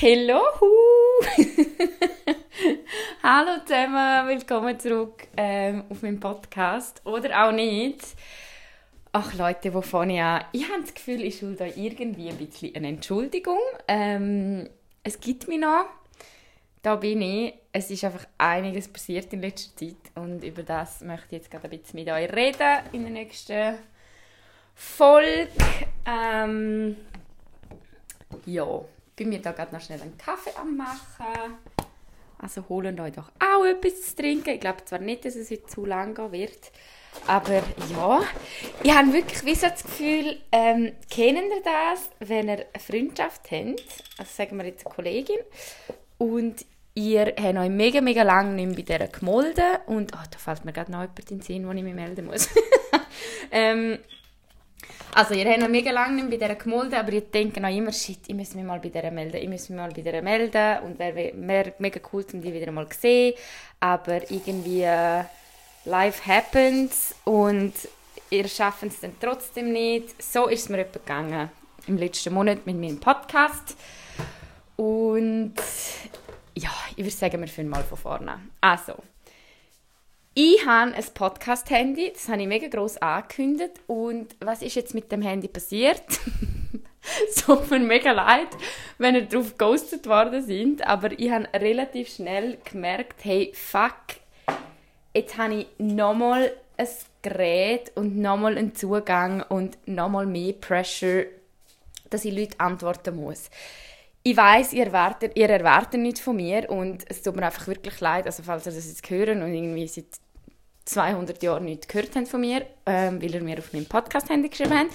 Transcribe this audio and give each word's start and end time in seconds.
Hallo! 0.00 0.42
Hallo 3.24 3.64
zusammen, 3.66 4.28
willkommen 4.28 4.78
zurück 4.78 5.26
ähm, 5.36 5.82
auf 5.88 6.02
meinem 6.02 6.20
Podcast. 6.20 7.02
Oder 7.04 7.48
auch 7.48 7.50
nicht. 7.50 8.00
Ach 9.10 9.34
Leute, 9.34 9.74
wovon 9.74 10.10
ich 10.10 10.20
an? 10.20 10.44
Ich 10.52 10.70
habe 10.70 10.82
das 10.82 10.94
Gefühl, 10.94 11.24
ich 11.24 11.40
schulde 11.40 11.64
euch 11.64 11.76
irgendwie 11.76 12.28
ein 12.28 12.36
bisschen 12.36 12.76
eine 12.76 12.86
Entschuldigung. 12.90 13.58
Ähm, 13.88 14.70
es 15.02 15.18
gibt 15.18 15.48
mich 15.48 15.58
noch. 15.58 15.86
Da 16.82 16.94
bin 16.94 17.20
ich. 17.20 17.54
Es 17.72 17.90
ist 17.90 18.04
einfach 18.04 18.26
einiges 18.38 18.86
passiert 18.86 19.32
in 19.32 19.40
letzter 19.40 19.74
Zeit 19.74 19.96
und 20.14 20.44
über 20.44 20.62
das 20.62 21.00
möchte 21.00 21.26
ich 21.26 21.32
jetzt 21.32 21.50
gerade 21.50 21.64
ein 21.64 21.76
bisschen 21.76 21.98
mit 21.98 22.08
euch 22.08 22.32
reden 22.32 22.84
in 22.92 23.02
der 23.02 23.10
nächsten 23.10 23.78
Folge. 24.76 25.48
Ähm, 26.06 26.96
ja 28.46 28.84
bin 29.18 29.30
mir 29.30 29.40
da 29.42 29.50
gerade 29.52 29.74
noch 29.74 29.82
schnell 29.82 30.00
einen 30.00 30.16
Kaffee 30.16 30.52
am 30.58 30.76
machen. 30.76 31.58
Also 32.38 32.64
holen 32.68 32.98
euch 33.00 33.14
doch 33.14 33.30
auch 33.40 33.64
etwas 33.64 34.00
zu 34.02 34.16
trinken. 34.16 34.50
Ich 34.50 34.60
glaube 34.60 34.84
zwar 34.84 35.00
nicht, 35.00 35.24
dass 35.24 35.34
es 35.34 35.50
heute 35.50 35.66
zu 35.66 35.84
lang 35.84 36.14
gehen 36.14 36.32
wird. 36.32 36.70
Aber 37.26 37.64
ja, 37.90 38.20
ich 38.84 38.94
habe 38.94 39.12
wirklich 39.12 39.44
wie 39.44 39.56
so 39.56 39.66
das 39.66 39.82
Gefühl, 39.82 40.38
ähm, 40.52 40.92
kennen 41.10 41.50
ihr 41.50 41.62
das, 41.64 42.10
wenn 42.20 42.48
ihr 42.48 42.66
eine 42.72 42.80
Freundschaft 42.80 43.50
habt, 43.50 44.04
also 44.18 44.30
sagen 44.32 44.56
wir 44.56 44.66
jetzt 44.66 44.86
eine 44.86 44.94
Kollegin, 44.94 45.38
und 46.18 46.64
ihr 46.94 47.34
habt 47.36 47.58
euch 47.58 47.70
mega, 47.70 48.00
mega 48.00 48.22
lange 48.22 48.54
nicht 48.54 48.76
bei 48.76 48.82
dieser 48.82 49.08
gemolden 49.08 49.78
und, 49.86 50.12
oh, 50.14 50.26
da 50.30 50.38
fällt 50.38 50.64
mir 50.64 50.72
gerade 50.72 50.92
noch 50.92 51.00
jemand 51.00 51.30
in 51.30 51.38
den 51.38 51.40
Sinn, 51.40 51.66
wo 51.66 51.72
ich 51.72 51.82
mich 51.82 51.94
melden 51.94 52.26
muss. 52.26 52.48
ähm, 53.50 53.98
also, 55.14 55.34
ihr 55.34 55.48
habt 55.48 55.60
noch 55.60 55.68
mega 55.68 55.90
lange 55.90 56.16
nicht 56.16 56.30
bei 56.30 56.36
dieser 56.36 56.54
gemolden, 56.54 56.94
aber 56.94 57.12
ihr 57.12 57.22
denkt 57.22 57.58
noch 57.58 57.68
immer, 57.68 57.92
shit, 57.92 58.20
ich 58.26 58.34
muss 58.34 58.54
mich 58.54 58.64
mal 58.64 58.78
bei 58.78 58.88
dieser 58.88 59.10
melden, 59.10 59.36
ich 59.36 59.48
muss 59.48 59.68
mich 59.68 59.78
mal 59.78 59.90
bei 59.90 60.02
dieser 60.02 60.22
melden 60.22 60.82
und 60.84 60.98
wäre 60.98 61.32
mega 61.78 62.00
cool, 62.12 62.24
um 62.32 62.40
die 62.40 62.52
wieder 62.52 62.70
mal 62.70 62.88
zu 62.88 62.98
sehen. 63.00 63.34
Aber 63.80 64.30
irgendwie, 64.30 64.82
äh, 64.82 65.24
life 65.84 66.26
happens 66.26 67.14
und 67.24 67.72
ihr 68.30 68.48
schafft 68.48 68.84
es 68.84 69.00
dann 69.00 69.12
trotzdem 69.20 69.72
nicht. 69.72 70.22
So 70.22 70.46
ist 70.46 70.62
es 70.62 70.68
mir 70.68 70.84
gegangen 70.84 71.50
im 71.86 71.96
letzten 71.96 72.34
Monat 72.34 72.66
mit 72.66 72.76
meinem 72.76 73.00
Podcast. 73.00 73.76
Und 74.76 75.54
ja, 76.54 76.70
ich 76.90 76.98
würde 76.98 77.10
sagen, 77.10 77.40
wir 77.40 77.48
fangen 77.48 77.68
mal 77.68 77.82
von 77.82 77.98
vorne. 77.98 78.40
Also, 78.60 78.94
ich 80.40 80.64
habe 80.64 80.94
ein 80.94 81.04
Podcast-Handy, 81.14 82.12
das 82.12 82.28
habe 82.28 82.40
ich 82.40 82.46
mega 82.46 82.68
gross 82.68 82.96
angekündigt. 82.98 83.72
Und 83.88 84.36
was 84.38 84.62
ist 84.62 84.76
jetzt 84.76 84.94
mit 84.94 85.10
dem 85.10 85.20
Handy 85.20 85.48
passiert? 85.48 86.04
es 87.28 87.44
tut 87.44 87.68
mir 87.72 87.80
mega 87.80 88.12
leid, 88.12 88.46
wenn 88.98 89.16
ihr 89.16 89.22
darauf 89.22 89.58
ghostet 89.58 90.06
worden 90.06 90.40
sind. 90.46 90.86
Aber 90.86 91.10
ich 91.18 91.32
habe 91.32 91.48
relativ 91.54 92.08
schnell 92.14 92.58
gemerkt, 92.70 93.24
hey, 93.24 93.50
fuck, 93.52 93.96
jetzt 95.12 95.36
habe 95.36 95.54
ich 95.54 95.66
nochmal 95.78 96.52
ein 96.76 96.88
Gerät 97.20 97.90
und 97.96 98.16
nochmal 98.16 98.56
einen 98.56 98.76
Zugang 98.76 99.42
und 99.42 99.76
nochmal 99.88 100.26
mehr 100.26 100.52
Pressure, 100.52 101.24
dass 102.10 102.24
ich 102.24 102.32
Leute 102.32 102.60
antworten 102.60 103.16
muss. 103.16 103.50
Ich 104.22 104.36
weiß, 104.36 104.72
ihr 104.72 104.86
erwartet, 104.86 105.32
ihr 105.34 105.50
erwartet 105.50 106.00
nichts 106.00 106.20
von 106.20 106.36
mir 106.36 106.70
und 106.70 107.04
es 107.08 107.22
tut 107.22 107.34
mir 107.34 107.46
einfach 107.46 107.66
wirklich 107.66 107.98
leid, 107.98 108.26
also 108.26 108.44
falls 108.44 108.66
ihr 108.66 108.72
das 108.72 108.86
jetzt 108.86 109.10
hören 109.10 109.42
und 109.42 109.52
irgendwie 109.52 109.88
seit 109.88 110.06
200 110.88 111.42
Jahren 111.42 111.64
nichts 111.64 111.88
gehört 111.88 112.16
haben 112.16 112.26
von 112.26 112.40
mir, 112.40 112.64
ähm, 112.86 113.20
weil 113.22 113.34
ihr 113.34 113.42
mir 113.42 113.58
auf 113.58 113.72
meinem 113.72 113.86
Podcast-Handy 113.86 114.48
geschrieben 114.48 114.78
habt, 114.78 114.90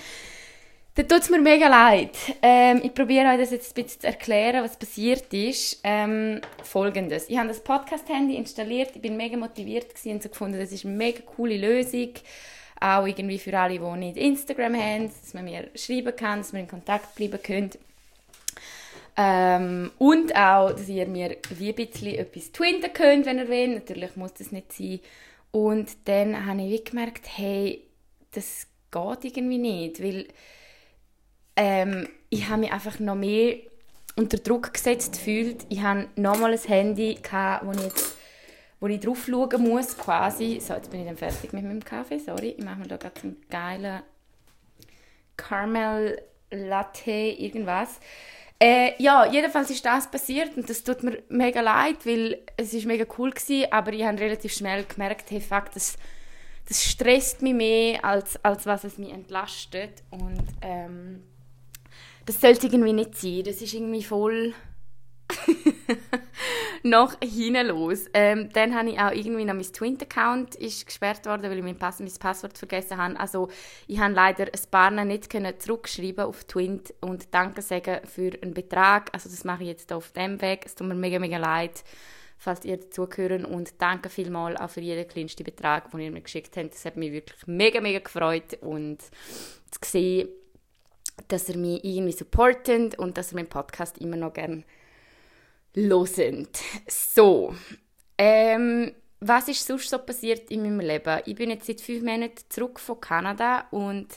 dann 0.96 1.08
tut 1.08 1.22
es 1.22 1.30
mir 1.30 1.40
mega 1.40 1.68
leid. 1.68 2.16
Ähm, 2.42 2.82
ich 2.84 2.94
probiere 2.94 3.30
euch 3.30 3.40
das 3.40 3.52
jetzt 3.52 3.72
ein 3.72 3.84
bisschen 3.84 4.02
zu 4.02 4.08
erklären, 4.08 4.64
was 4.64 4.78
passiert 4.78 5.34
ist. 5.34 5.80
Ähm, 5.84 6.42
Folgendes. 6.64 7.30
Ich 7.30 7.38
habe 7.38 7.48
das 7.48 7.64
Podcast-Handy 7.64 8.36
installiert, 8.36 8.92
ich 8.96 9.02
bin 9.02 9.18
mega 9.18 9.38
motiviert 9.38 9.88
und 10.06 10.22
so 10.22 10.30
gefunden, 10.30 10.60
das 10.60 10.72
ist 10.72 10.86
eine 10.86 10.96
mega 10.96 11.22
coole 11.22 11.58
Lösung. 11.58 12.10
Auch 12.80 13.08
irgendwie 13.08 13.40
für 13.40 13.58
alle, 13.58 13.80
die 13.80 13.98
nicht 13.98 14.18
Instagram 14.18 14.76
haben, 14.76 15.08
dass 15.08 15.34
man 15.34 15.46
mir 15.46 15.70
schreiben 15.74 16.16
kann, 16.16 16.40
dass 16.40 16.54
wir 16.54 16.60
in 16.60 16.68
Kontakt 16.68 17.16
bleiben 17.16 17.42
können. 17.42 17.72
Ähm, 19.16 19.92
und 20.00 20.36
auch, 20.36 20.72
dass 20.72 20.90
ihr 20.90 21.08
mir 21.08 21.38
wie 21.52 21.70
ein 21.70 21.76
bisschen 21.76 22.16
etwas 22.16 22.52
twittern 22.52 22.94
könnt, 22.94 23.26
wenn 23.26 23.38
ihr 23.38 23.50
wollt. 23.50 23.76
Natürlich 23.76 24.16
muss 24.16 24.34
das 24.34 24.52
nicht 24.52 24.74
sein, 24.74 25.00
und 25.54 25.96
dann 26.06 26.48
habe 26.48 26.64
ich 26.64 26.84
gemerkt, 26.84 27.26
hey, 27.38 27.86
das 28.32 28.66
geht 28.90 29.38
irgendwie 29.38 29.60
nicht, 29.60 30.04
weil 30.04 30.28
ähm, 31.56 32.10
ich 32.32 32.50
habe 32.50 32.62
mich 32.62 32.72
einfach 32.72 33.00
noch 33.00 33.14
mehr 33.14 33.58
unter 34.16 34.38
Druck 34.38 34.74
gesetzt 34.74 35.14
gefühlt. 35.14 35.68
Ich 35.70 35.82
habe 35.82 36.08
nochmal 36.16 36.54
ein 36.54 36.60
Handy, 36.60 37.20
gehabt, 37.22 37.66
wo 37.66 37.72
ich 37.72 37.84
jetzt 37.84 38.18
wo 38.80 38.88
ich 38.88 39.00
drauf 39.00 39.28
schauen 39.30 39.62
muss, 39.62 39.96
quasi. 39.96 40.60
So, 40.60 40.74
jetzt 40.74 40.90
bin 40.90 41.02
ich 41.02 41.06
dann 41.06 41.16
fertig 41.18 41.54
mit 41.54 41.64
meinem 41.64 41.86
Kaffee, 41.86 42.18
sorry. 42.18 42.56
Ich 42.58 42.66
mache 42.66 42.80
mir 42.80 42.88
da 42.88 42.98
gerade 42.98 43.22
einen 43.22 43.42
geilen 43.50 44.02
Caramel 45.38 46.22
Latte, 46.52 47.12
irgendwas. 47.12 48.00
Äh, 48.60 48.94
ja, 49.02 49.26
jedenfalls 49.26 49.70
ist 49.70 49.86
das 49.86 50.10
passiert 50.10 50.56
und 50.56 50.70
das 50.70 50.84
tut 50.84 51.04
mir 51.04 51.22
mega 51.30 51.60
leid, 51.62 52.06
weil 52.06 52.40
es 52.56 52.74
ist 52.74 52.86
mega 52.86 53.06
cool 53.18 53.32
gewesen, 53.32 53.68
aber 53.72 53.92
ich 53.92 54.04
habe 54.04 54.20
relativ 54.20 54.54
schnell 54.54 54.86
gemerkt, 54.86 55.32
hey, 55.32 55.42
fuck, 55.42 55.72
das, 55.74 55.98
das 56.68 56.84
stresst 56.84 57.42
mich 57.42 57.54
mehr, 57.54 58.06
als, 58.06 58.44
als 58.44 58.66
was 58.66 58.86
es 58.86 58.98
mich 58.98 59.12
entlastet 59.12 60.04
und 60.12 60.44
ähm, 60.62 61.24
das 62.26 62.40
sollte 62.40 62.68
irgendwie 62.68 62.94
nicht 62.94 63.16
sein. 63.16 63.44
Das 63.44 63.62
ist 63.62 63.74
irgendwie 63.74 64.04
voll 64.04 64.54
noch 66.84 67.16
hinten 67.22 67.68
los. 67.68 68.06
Ähm, 68.14 68.50
dann 68.54 68.76
habe 68.76 68.90
ich 68.90 69.00
auch 69.00 69.12
irgendwie 69.12 69.46
noch 69.46 69.54
mein 69.54 69.64
Twint-Account 69.64 70.60
gesperrt 70.60 71.26
worden, 71.26 71.44
weil 71.44 71.58
ich 71.58 71.64
mein, 71.64 71.78
Pass 71.78 72.00
mein 72.00 72.12
Passwort 72.20 72.58
vergessen 72.58 72.98
habe. 72.98 73.20
Also 73.20 73.50
ich 73.88 74.00
habe 74.00 74.14
leider 74.14 74.46
ein 74.46 74.70
paar 74.70 74.92
nicht 74.92 75.30
können 75.30 75.60
zurückschreiben 75.60 76.26
auf 76.26 76.44
Twint 76.44 76.94
und 77.00 77.34
Danke 77.34 77.62
sagen 77.62 78.06
für 78.06 78.32
einen 78.42 78.54
Betrag. 78.54 79.10
Also 79.14 79.30
das 79.30 79.44
mache 79.46 79.64
ich 79.64 79.70
jetzt 79.70 79.94
auf 79.94 80.12
dem 80.12 80.42
Weg. 80.42 80.64
Es 80.66 80.76
tut 80.76 80.88
mir 80.88 80.96
mega, 80.96 81.20
mega 81.20 81.38
leid, 81.38 81.84
falls 82.38 82.66
ihr 82.66 82.78
dazugehören 82.78 83.46
und 83.46 83.82
danke 83.82 84.10
vielmals 84.10 84.60
auch 84.60 84.70
für 84.70 84.82
jeden 84.82 85.08
kleinsten 85.08 85.44
Betrag, 85.44 85.90
den 85.92 86.02
ihr 86.02 86.12
mir 86.12 86.22
geschickt 86.22 86.58
habt. 86.58 86.74
Das 86.74 86.84
hat 86.84 86.98
mich 86.98 87.14
wirklich 87.14 87.48
mega, 87.48 87.80
mega 87.80 88.00
gefreut 88.00 88.58
und 88.62 89.02
zu 89.02 89.80
sehen, 89.84 90.30
dass 91.30 91.48
ihr 91.48 91.58
mich 91.58 91.84
irgendwie 91.84 92.12
supportet 92.12 93.00
und 93.00 93.18
dass 93.18 93.32
ihr 93.32 93.36
meinen 93.36 93.48
Podcast 93.48 94.00
immer 94.00 94.18
noch 94.18 94.34
gerne 94.34 94.64
hören. 95.76 96.48
So, 96.88 97.56
ähm, 98.18 98.92
was 99.20 99.48
ist 99.48 99.66
sonst 99.66 99.90
so 99.90 99.98
passiert 100.00 100.52
in 100.52 100.64
meinem 100.64 100.80
Leben? 100.80 101.22
Ich 101.26 101.36
bin 101.36 101.50
jetzt 101.50 101.68
seit 101.68 101.82
fünf 101.82 102.04
Monaten 102.04 102.44
zurück 102.50 102.80
von 102.80 103.00
Kanada 103.00 103.68
und 103.72 104.08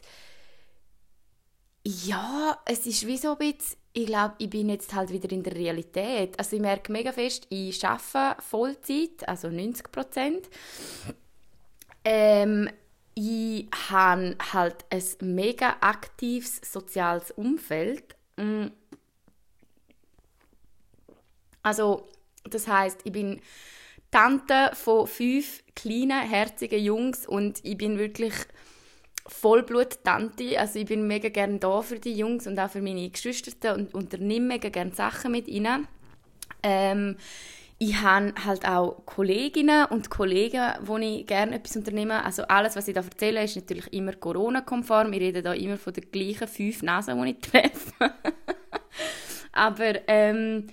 ja, 1.84 2.58
es 2.64 2.86
ist 2.86 3.06
wie 3.06 3.16
so 3.16 3.32
ein 3.32 3.38
bisschen, 3.38 3.78
ich 3.92 4.06
glaube, 4.06 4.34
ich 4.38 4.50
bin 4.50 4.68
jetzt 4.68 4.92
halt 4.92 5.10
wieder 5.10 5.30
in 5.30 5.44
der 5.44 5.54
Realität. 5.54 6.36
Also 6.38 6.56
ich 6.56 6.62
merke 6.62 6.90
mega 6.90 7.12
fest, 7.12 7.46
ich 7.48 7.84
arbeite 7.86 8.42
Vollzeit, 8.42 9.28
also 9.28 9.48
90 9.48 9.92
Prozent. 9.92 10.48
Ähm, 12.04 12.68
ich 13.14 13.68
habe 13.88 14.36
halt 14.52 14.84
ein 14.90 15.34
mega 15.34 15.76
aktives 15.80 16.60
soziales 16.70 17.30
Umfeld. 17.30 18.16
Mm. 18.36 18.66
Also, 21.66 22.06
das 22.44 22.68
heißt, 22.68 23.00
ich 23.02 23.10
bin 23.10 23.40
Tante 24.12 24.70
von 24.74 25.08
fünf 25.08 25.64
kleinen, 25.74 26.22
herzigen 26.22 26.78
Jungs 26.78 27.26
und 27.26 27.58
ich 27.64 27.76
bin 27.76 27.98
wirklich 27.98 28.34
Vollblut-Tante. 29.26 30.60
Also 30.60 30.78
ich 30.78 30.86
bin 30.86 31.08
mega 31.08 31.28
gerne 31.28 31.58
da 31.58 31.82
für 31.82 31.98
die 31.98 32.14
Jungs 32.14 32.46
und 32.46 32.56
auch 32.60 32.70
für 32.70 32.80
meine 32.80 33.10
Geschwister 33.10 33.74
und 33.74 33.94
unternehme 33.94 34.46
mega 34.46 34.68
gerne 34.68 34.94
Sachen 34.94 35.32
mit 35.32 35.48
ihnen. 35.48 35.88
Ähm, 36.62 37.16
ich 37.78 38.00
habe 38.00 38.32
halt 38.44 38.64
auch 38.64 39.04
Kolleginnen 39.04 39.86
und 39.86 40.08
Kollegen, 40.08 40.72
wo 40.82 40.98
ich 40.98 41.26
gerne 41.26 41.56
etwas 41.56 41.74
unternehme. 41.74 42.24
Also 42.24 42.44
alles, 42.44 42.76
was 42.76 42.86
ich 42.86 42.94
da 42.94 43.00
erzähle, 43.00 43.42
ist 43.42 43.56
natürlich 43.56 43.92
immer 43.92 44.12
Corona-konform. 44.12 45.12
Ich 45.14 45.20
rede 45.20 45.42
da 45.42 45.52
immer 45.52 45.78
von 45.78 45.92
den 45.92 46.12
gleichen 46.12 46.46
fünf 46.46 46.84
Nasen, 46.84 47.20
die 47.20 47.30
ich 47.30 47.38
treffe. 47.40 47.92
Aber 49.52 49.94
ähm, 50.06 50.68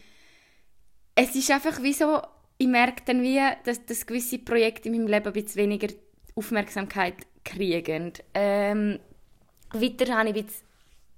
es 1.15 1.35
ist 1.35 1.51
einfach 1.51 1.81
wie 1.81 1.93
so, 1.93 2.21
ich 2.57 2.67
merke 2.67 3.03
dann 3.05 3.21
wie, 3.21 3.39
dass, 3.63 3.85
dass 3.85 4.05
gewisse 4.05 4.39
Projekte 4.39 4.89
in 4.89 4.95
meinem 4.95 5.07
Leben 5.07 5.27
ein 5.27 5.33
bisschen 5.33 5.63
weniger 5.63 5.93
Aufmerksamkeit 6.35 7.15
kriegen. 7.43 8.13
Ähm, 8.33 8.99
weiter 9.71 10.17
habe 10.17 10.29
ich 10.29 10.35
jetzt 10.35 10.63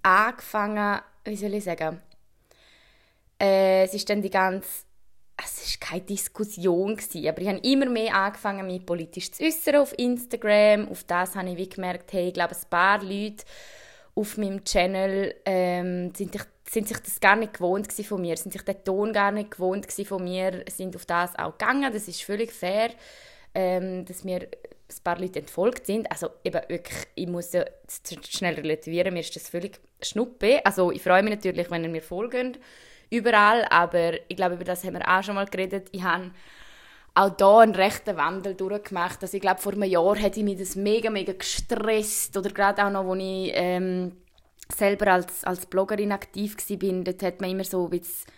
angefangen, 0.02 1.02
wie 1.24 1.36
soll 1.36 1.54
ich 1.54 1.64
sagen, 1.64 2.02
äh, 3.40 3.84
es 3.84 3.94
ist 3.94 4.10
dann 4.10 4.22
die 4.22 4.30
ganze, 4.30 4.68
es 5.38 5.78
war 5.80 5.90
keine 5.90 6.02
Diskussion, 6.02 6.96
gewesen, 6.96 7.28
aber 7.28 7.42
ich 7.42 7.48
habe 7.48 7.60
immer 7.60 7.88
mehr 7.88 8.16
angefangen, 8.16 8.66
mich 8.68 8.86
politisch 8.86 9.32
zu 9.32 9.44
äußern 9.44 9.76
auf 9.78 9.98
Instagram. 9.98 10.88
Auf 10.88 11.04
das 11.04 11.36
habe 11.36 11.50
ich 11.50 11.58
wie 11.58 11.70
gemerkt, 11.70 12.14
hey, 12.14 12.30
ich 12.30 12.34
glaube, 12.34 12.56
ein 12.56 12.70
paar 12.70 13.04
Leute 13.04 13.44
auf 14.16 14.38
meinem 14.38 14.64
Channel 14.64 15.36
ähm, 15.46 16.14
sind, 16.16 16.34
sind 16.70 16.88
sich 16.88 16.98
das 17.00 17.20
gar 17.20 17.36
nicht 17.36 17.54
gewohnt 17.54 17.92
von 17.92 18.22
mir, 18.22 18.38
sind 18.38 18.52
sich 18.52 18.64
den 18.64 18.84
Ton 18.84 19.14
gar 19.14 19.32
nicht 19.32 19.52
gewohnt 19.52 19.92
von 19.92 20.24
mir, 20.24 20.64
sind 20.70 20.96
auf 20.96 21.06
das 21.06 21.38
auch 21.38 21.58
gegangen. 21.58 21.92
Das 21.94 22.08
ist 22.08 22.24
völlig 22.24 22.52
fair, 22.52 22.90
ähm, 23.54 24.06
dass 24.06 24.24
mir 24.24 24.42
ein 24.42 25.04
paar 25.04 25.20
Leute 25.20 25.40
entfolgt 25.40 25.86
sind. 25.86 26.10
Also 26.12 26.30
eben 26.44 26.62
wirklich, 26.68 27.08
ich 27.16 27.28
muss 27.28 27.54
ja 27.54 27.66
schnell 28.28 28.56
relativieren, 28.56 29.14
mir 29.14 29.20
ist 29.20 29.36
das 29.36 29.50
völlig 29.50 29.80
schnuppe. 30.02 30.66
Also 30.66 30.92
ich 30.92 31.02
freue 31.02 31.24
mich 31.24 31.36
natürlich, 31.36 31.70
wenn 31.70 31.84
ihr 31.84 31.90
mir 31.90 32.02
folgt, 32.02 32.60
überall, 33.10 33.66
aber 33.70 34.14
ich 34.28 34.36
glaube, 34.36 34.56
über 34.56 34.64
das 34.64 34.84
haben 34.84 34.94
wir 34.94 35.08
auch 35.08 35.24
schon 35.24 35.36
mal 35.36 35.46
geredet. 35.46 35.90
Ich 35.92 36.04
habe 36.04 36.32
auch 37.14 37.30
da 37.30 37.60
einen 37.60 37.76
rechten 37.76 38.18
Wandel 38.18 38.56
durchgemacht. 38.56 39.22
Also 39.22 39.38
ich 39.38 39.42
glaube, 39.42 39.62
vor 39.62 39.74
einem 39.74 39.84
Jahr 39.84 40.16
hätte 40.18 40.40
ich 40.40 40.46
mich 40.46 40.58
das 40.58 40.76
mega, 40.76 41.10
mega 41.10 41.34
gestresst. 41.34 42.36
Oder 42.36 42.50
gerade 42.50 42.86
auch 42.86 42.92
noch, 42.92 43.10
als 43.10 43.22
ich 43.22 43.52
ähm, 43.54 44.18
selber 44.74 45.12
als, 45.12 45.44
als 45.44 45.66
Bloggerin 45.66 46.12
aktiv 46.12 46.56
war, 46.58 47.04
dort 47.04 47.24
hat 47.24 47.42
man 47.42 47.52
immer 47.52 47.64
so 47.64 47.86
ein 47.86 47.90
bisschen 47.92 48.32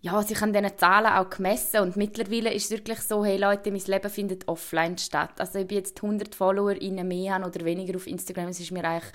ja, 0.00 0.22
sich 0.22 0.42
an 0.42 0.52
diesen 0.52 0.76
Zahlen 0.76 1.12
auch 1.12 1.30
gemessen 1.30 1.80
und 1.80 1.96
mittlerweile 1.96 2.52
ist 2.52 2.66
es 2.66 2.70
wirklich 2.72 3.00
so, 3.00 3.24
hey 3.24 3.38
Leute, 3.38 3.70
mein 3.70 3.80
Leben 3.80 4.10
findet 4.10 4.46
offline 4.48 4.98
statt. 4.98 5.40
Also 5.40 5.60
ich 5.60 5.66
bin 5.66 5.78
jetzt 5.78 6.02
100 6.02 6.34
Follower 6.34 6.74
mehr 6.74 7.34
haben 7.34 7.44
oder 7.44 7.64
weniger 7.64 7.96
auf 7.96 8.06
Instagram, 8.06 8.48
es 8.48 8.60
ist 8.60 8.70
mir 8.70 8.84
eigentlich 8.84 9.12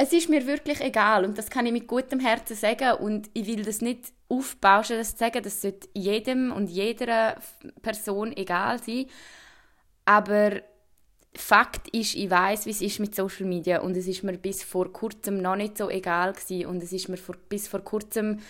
es 0.00 0.12
ist 0.12 0.28
mir 0.28 0.46
wirklich 0.46 0.80
egal 0.80 1.24
und 1.24 1.36
das 1.36 1.50
kann 1.50 1.66
ich 1.66 1.72
mit 1.72 1.88
gutem 1.88 2.20
Herzen 2.20 2.54
sagen 2.54 2.92
und 3.00 3.28
ich 3.34 3.48
will 3.48 3.64
das 3.64 3.80
nicht 3.80 4.12
aufbauschen, 4.28 4.96
das 4.96 5.12
zu 5.12 5.18
sagen, 5.18 5.42
das 5.42 5.60
sollte 5.60 5.88
jedem 5.92 6.52
und 6.52 6.70
jeder 6.70 7.36
Person 7.82 8.34
egal 8.36 8.80
sein, 8.80 9.06
aber 10.04 10.62
Fakt 11.38 11.88
ist, 11.94 12.16
ich 12.16 12.28
weiß, 12.28 12.66
wie 12.66 12.70
es 12.70 12.82
ist 12.82 12.98
mit 12.98 13.14
Social 13.14 13.46
Media 13.46 13.80
und 13.80 13.96
es 13.96 14.08
ist 14.08 14.24
mir 14.24 14.36
bis 14.36 14.64
vor 14.64 14.92
kurzem 14.92 15.40
noch 15.40 15.54
nicht 15.54 15.78
so 15.78 15.88
egal 15.88 16.32
gewesen 16.32 16.66
und 16.66 16.82
es 16.82 16.92
ist 16.92 17.08
mir 17.08 17.16
vor, 17.16 17.36
bis 17.48 17.68
vor 17.68 17.80
kurzem 17.80 18.40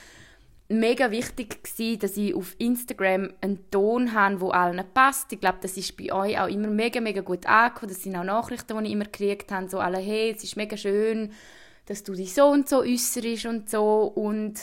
mega 0.70 1.10
wichtig 1.10 1.62
gewesen, 1.62 1.98
dass 1.98 2.16
ich 2.16 2.34
auf 2.34 2.56
Instagram 2.58 3.34
einen 3.42 3.70
Ton 3.70 4.14
habe, 4.14 4.38
der 4.38 4.54
allen 4.54 4.84
passt. 4.94 5.30
Ich 5.32 5.40
glaube, 5.40 5.58
das 5.60 5.76
ist 5.76 5.98
bei 5.98 6.12
euch 6.12 6.40
auch 6.40 6.48
immer 6.48 6.68
mega, 6.68 7.00
mega 7.00 7.20
gut 7.20 7.44
angekommen. 7.44 7.92
Das 7.92 8.02
sind 8.02 8.16
auch 8.16 8.24
Nachrichten, 8.24 8.78
die 8.78 8.86
ich 8.86 8.92
immer 8.92 9.04
gekriegt 9.04 9.52
habe, 9.52 9.68
so 9.68 9.80
alle, 9.80 9.98
hey, 9.98 10.32
es 10.34 10.42
ist 10.42 10.56
mega 10.56 10.76
schön, 10.76 11.32
dass 11.86 12.04
du 12.04 12.14
dich 12.14 12.32
so 12.32 12.46
und 12.46 12.70
so 12.70 12.80
äußerst 12.80 13.46
und 13.46 13.68
so. 13.68 14.04
Und 14.14 14.60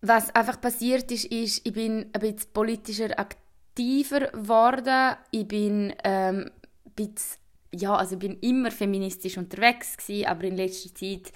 was 0.00 0.34
einfach 0.34 0.60
passiert 0.60 1.12
ist, 1.12 1.26
ist, 1.26 1.64
ich 1.64 1.72
bin 1.72 2.06
ein 2.12 2.20
bisschen 2.20 2.50
politischer 2.52 3.18
aktiver 3.18 4.32
geworden. 4.32 5.16
Ich 5.30 5.46
bin 5.46 5.92
ähm, 6.02 6.50
bisschen, 6.94 7.40
ja, 7.74 7.94
also 7.94 8.14
ich 8.14 8.20
bin 8.20 8.38
immer 8.40 8.70
feministisch 8.70 9.38
unterwegs 9.38 9.96
gewesen, 9.96 10.26
aber 10.26 10.44
in 10.44 10.56
letzter 10.56 10.94
Zeit 10.94 11.32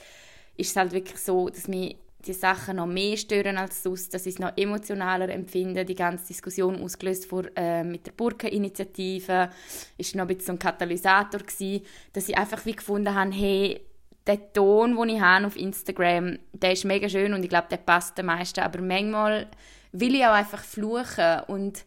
ist 0.57 0.71
es 0.71 0.77
halt 0.77 0.93
wirklich 0.93 1.19
so, 1.19 1.49
dass 1.49 1.69
mich 1.69 1.97
die 2.27 2.33
Sachen 2.33 2.77
noch 2.77 2.87
mehr 2.87 3.17
stören 3.17 3.57
als 3.57 3.83
sonst, 3.83 4.13
dass 4.13 4.27
ich 4.27 4.35
es 4.35 4.41
noch 4.41 4.57
emotionaler 4.57 5.29
empfinde. 5.29 5.85
Die 5.85 5.95
ganze 5.95 6.27
Diskussion 6.27 6.83
ausgelöst 6.83 7.27
vor, 7.27 7.45
äh, 7.57 7.85
mit 7.85 8.07
der 8.07 8.13
Burka-Initiative 8.13 9.51
ist 9.97 10.15
noch 10.15 10.25
ein 10.25 10.29
bisschen 10.29 10.47
so 10.47 10.53
ein 10.53 10.59
Katalysator 10.59 11.41
gewesen, 11.41 11.85
dass 12.13 12.29
ich 12.29 12.37
einfach 12.37 12.65
wie 12.67 12.75
gefunden 12.75 13.15
habe, 13.15 13.33
hey, 13.33 13.81
der 14.27 14.53
Ton, 14.53 14.97
den 14.97 15.09
ich 15.17 15.21
habe 15.21 15.47
auf 15.47 15.57
Instagram, 15.57 16.39
der 16.53 16.73
ist 16.73 16.85
mega 16.85 17.09
schön 17.09 17.33
und 17.33 17.45
ich 17.45 17.49
glaube, 17.49 17.69
der 17.71 17.77
passt 17.77 18.19
den 18.19 18.27
meisten, 18.27 18.61
aber 18.61 18.81
manchmal 18.81 19.47
will 19.93 20.17
ich 20.17 20.25
auch 20.25 20.33
einfach 20.33 20.65
fluchen 20.65 21.41
und 21.47 21.85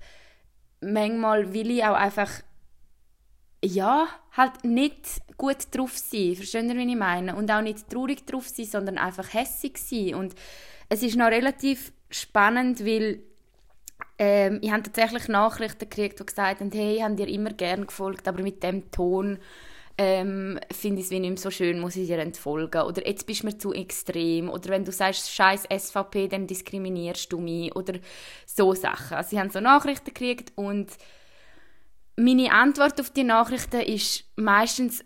manchmal 0.79 1.53
will 1.53 1.69
ich 1.69 1.83
auch 1.83 1.95
einfach 1.95 2.29
ja, 3.63 4.07
halt 4.35 4.63
nicht 4.63 5.21
gut 5.37 5.57
drauf 5.71 5.97
sein, 5.97 6.35
verstehen 6.35 6.69
ihr, 6.69 6.75
wie 6.75 6.89
ich 6.91 6.97
meine? 6.97 7.35
Und 7.35 7.51
auch 7.51 7.61
nicht 7.61 7.89
traurig 7.89 8.25
drauf 8.25 8.47
sein, 8.47 8.65
sondern 8.65 8.97
einfach 8.97 9.33
hässig 9.33 9.77
sein. 9.77 10.15
Und 10.15 10.35
es 10.87 11.03
ist 11.03 11.17
noch 11.17 11.27
relativ 11.27 11.91
spannend, 12.09 12.85
weil 12.85 13.19
ähm, 14.17 14.59
ich 14.61 14.71
habe 14.71 14.83
tatsächlich 14.83 15.27
Nachrichten 15.27 15.89
gekriegt, 15.89 16.19
die 16.19 16.25
gesagt 16.25 16.61
haben, 16.61 16.71
hey, 16.71 16.97
ich 16.97 17.03
habe 17.03 17.15
dir 17.15 17.27
immer 17.27 17.51
gern 17.51 17.87
gefolgt, 17.87 18.27
aber 18.27 18.41
mit 18.43 18.63
dem 18.63 18.91
Ton 18.91 19.39
ähm, 19.97 20.59
finde 20.71 20.99
ich 20.99 21.07
es 21.07 21.11
wie 21.11 21.19
nicht 21.19 21.29
mehr 21.29 21.37
so 21.37 21.51
schön, 21.51 21.79
muss 21.79 21.97
ich 21.97 22.07
dir 22.07 22.19
entfolgen. 22.19 22.83
Oder 22.83 23.05
jetzt 23.05 23.25
bist 23.27 23.43
du 23.43 23.47
mir 23.47 23.57
zu 23.57 23.73
extrem. 23.73 24.49
Oder 24.49 24.69
wenn 24.69 24.85
du 24.85 24.93
sagst, 24.93 25.29
scheiß 25.29 25.67
SVP, 25.69 26.29
dann 26.29 26.47
diskriminierst 26.47 27.31
du 27.31 27.39
mich. 27.39 27.75
Oder 27.75 27.99
so 28.45 28.73
Sachen. 28.73 29.17
Also 29.17 29.35
ich 29.35 29.39
habe 29.39 29.51
so 29.51 29.59
Nachrichten 29.59 30.05
gekriegt 30.05 30.53
und 30.55 30.87
meine 32.19 32.51
Antwort 32.51 32.99
auf 32.99 33.09
die 33.09 33.23
Nachrichten 33.23 33.81
ist 33.81 34.25
meistens 34.35 35.03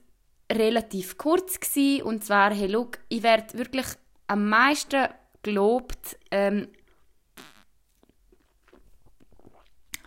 relativ 0.52 1.18
kurz 1.18 1.60
gewesen, 1.60 2.04
und 2.04 2.24
zwar 2.24 2.54
hey 2.54 2.68
look, 2.68 3.00
ich 3.10 3.24
werde 3.24 3.58
wirklich 3.58 3.86
am 4.28 4.50
meisten 4.50 5.08
gelobt 5.44 6.18
ähm, 6.32 6.68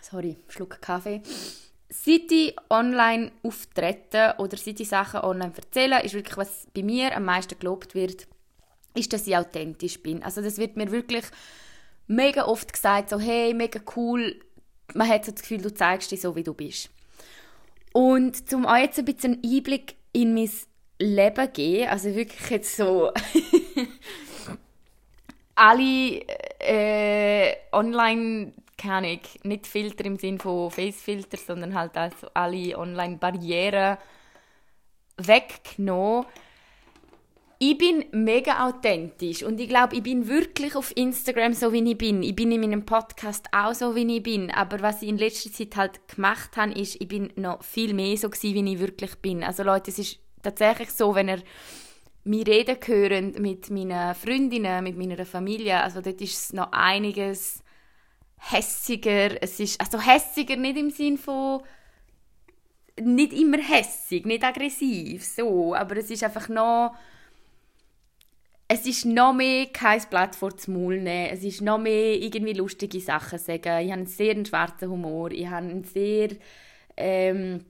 sorry 0.00 0.36
Schluck 0.48 0.80
Kaffee. 0.80 1.22
Seit 1.88 2.30
ich 2.30 2.56
online 2.70 3.32
auftrete 3.42 4.34
oder 4.38 4.56
seit 4.56 4.80
ich 4.80 4.88
Sachen 4.88 5.20
online 5.20 5.52
erzähle 5.56 6.02
ist 6.02 6.14
wirklich 6.14 6.36
was 6.36 6.66
bei 6.74 6.82
mir 6.82 7.16
am 7.16 7.24
meisten 7.24 7.58
gelobt 7.58 7.94
wird 7.94 8.26
ist 8.94 9.12
dass 9.12 9.26
ich 9.26 9.36
authentisch 9.36 10.02
bin. 10.02 10.22
Also 10.22 10.42
das 10.42 10.58
wird 10.58 10.76
mir 10.76 10.90
wirklich 10.90 11.24
mega 12.06 12.46
oft 12.46 12.72
gesagt 12.72 13.10
so 13.10 13.20
hey 13.20 13.54
mega 13.54 13.80
cool. 13.94 14.40
Man 14.94 15.08
hat 15.08 15.24
so 15.24 15.32
das 15.32 15.42
Gefühl 15.42 15.62
du 15.62 15.72
zeigst 15.72 16.10
dich 16.10 16.20
so 16.20 16.34
wie 16.34 16.42
du 16.42 16.54
bist 16.54 16.90
und 17.96 18.46
zum 18.46 18.66
euch 18.66 18.82
jetzt 18.82 18.98
ein 18.98 19.06
bisschen 19.06 19.40
Einblick 19.42 19.94
in 20.12 20.34
mein 20.34 20.50
Leben 20.98 21.50
geben, 21.54 21.88
also 21.88 22.14
wirklich 22.14 22.50
jetzt 22.50 22.76
so 22.76 23.10
alle 25.54 26.20
äh, 26.58 27.54
online 27.72 28.52
keine 28.76 29.14
ich, 29.14 29.42
nicht 29.44 29.66
Filter 29.66 30.04
im 30.04 30.18
Sinne 30.18 30.38
von 30.38 30.70
Facefilter, 30.70 31.38
sondern 31.38 31.74
halt 31.74 31.96
also 31.96 32.28
alle 32.34 32.78
Online-Barrieren 32.78 33.96
weggenommen 35.16 36.26
ich 37.58 37.78
bin 37.78 38.04
mega 38.12 38.68
authentisch 38.68 39.42
und 39.42 39.58
ich 39.58 39.68
glaube, 39.68 39.96
ich 39.96 40.02
bin 40.02 40.28
wirklich 40.28 40.76
auf 40.76 40.94
Instagram 40.94 41.54
so, 41.54 41.72
wie 41.72 41.90
ich 41.90 41.96
bin. 41.96 42.22
Ich 42.22 42.36
bin 42.36 42.52
in 42.52 42.60
meinem 42.60 42.84
Podcast 42.84 43.46
auch 43.52 43.72
so, 43.72 43.94
wie 43.94 44.16
ich 44.16 44.22
bin. 44.22 44.50
Aber 44.50 44.80
was 44.80 45.00
ich 45.00 45.08
in 45.08 45.16
letzter 45.16 45.50
Zeit 45.50 45.76
halt 45.76 46.08
gemacht 46.08 46.56
habe, 46.56 46.72
ist, 46.72 47.00
ich 47.00 47.08
bin 47.08 47.32
noch 47.36 47.62
viel 47.62 47.94
mehr 47.94 48.16
so 48.18 48.28
gewesen, 48.28 48.54
wie 48.54 48.72
ich 48.74 48.78
wirklich 48.78 49.14
bin. 49.16 49.42
Also 49.42 49.62
Leute, 49.62 49.90
es 49.90 49.98
ist 49.98 50.18
tatsächlich 50.42 50.90
so, 50.90 51.14
wenn 51.14 51.30
ihr 51.30 51.42
mir 52.24 52.46
reden 52.46 52.76
hören 52.84 53.34
mit 53.38 53.70
meinen 53.70 54.14
Freundinnen, 54.14 54.84
mit 54.84 54.98
meiner 54.98 55.24
Familie, 55.24 55.82
also 55.82 56.02
dort 56.02 56.20
ist 56.20 56.36
es 56.36 56.52
noch 56.52 56.72
einiges 56.72 57.62
hässiger. 58.36 59.42
Es 59.42 59.58
ist, 59.60 59.80
also 59.80 59.98
hässiger 59.98 60.56
nicht 60.56 60.76
im 60.76 60.90
Sinn 60.90 61.16
von 61.16 61.62
nicht 63.00 63.32
immer 63.32 63.58
hässig, 63.58 64.26
nicht 64.26 64.44
aggressiv, 64.44 65.24
so, 65.24 65.74
aber 65.74 65.98
es 65.98 66.10
ist 66.10 66.24
einfach 66.24 66.48
noch 66.48 66.94
es 68.68 68.84
ist 68.84 69.04
noch 69.04 69.32
mehr 69.32 69.66
kein 69.66 70.02
Blatt 70.10 70.34
vor 70.34 70.50
den 70.50 70.74
Maul 70.74 71.00
nehmen. 71.00 71.30
Es 71.32 71.44
ist 71.44 71.60
noch 71.60 71.78
mehr 71.78 72.14
irgendwie 72.14 72.52
lustige 72.52 73.00
Sachen 73.00 73.38
sagen. 73.38 73.58
Ich 73.84 73.90
habe 73.90 73.92
einen 73.92 74.06
sehr 74.06 74.44
schwarzen 74.44 74.90
Humor. 74.90 75.30
Ich 75.30 75.46
habe 75.46 75.68
einen 75.68 75.84
sehr... 75.84 76.30
Ähm, 76.96 77.64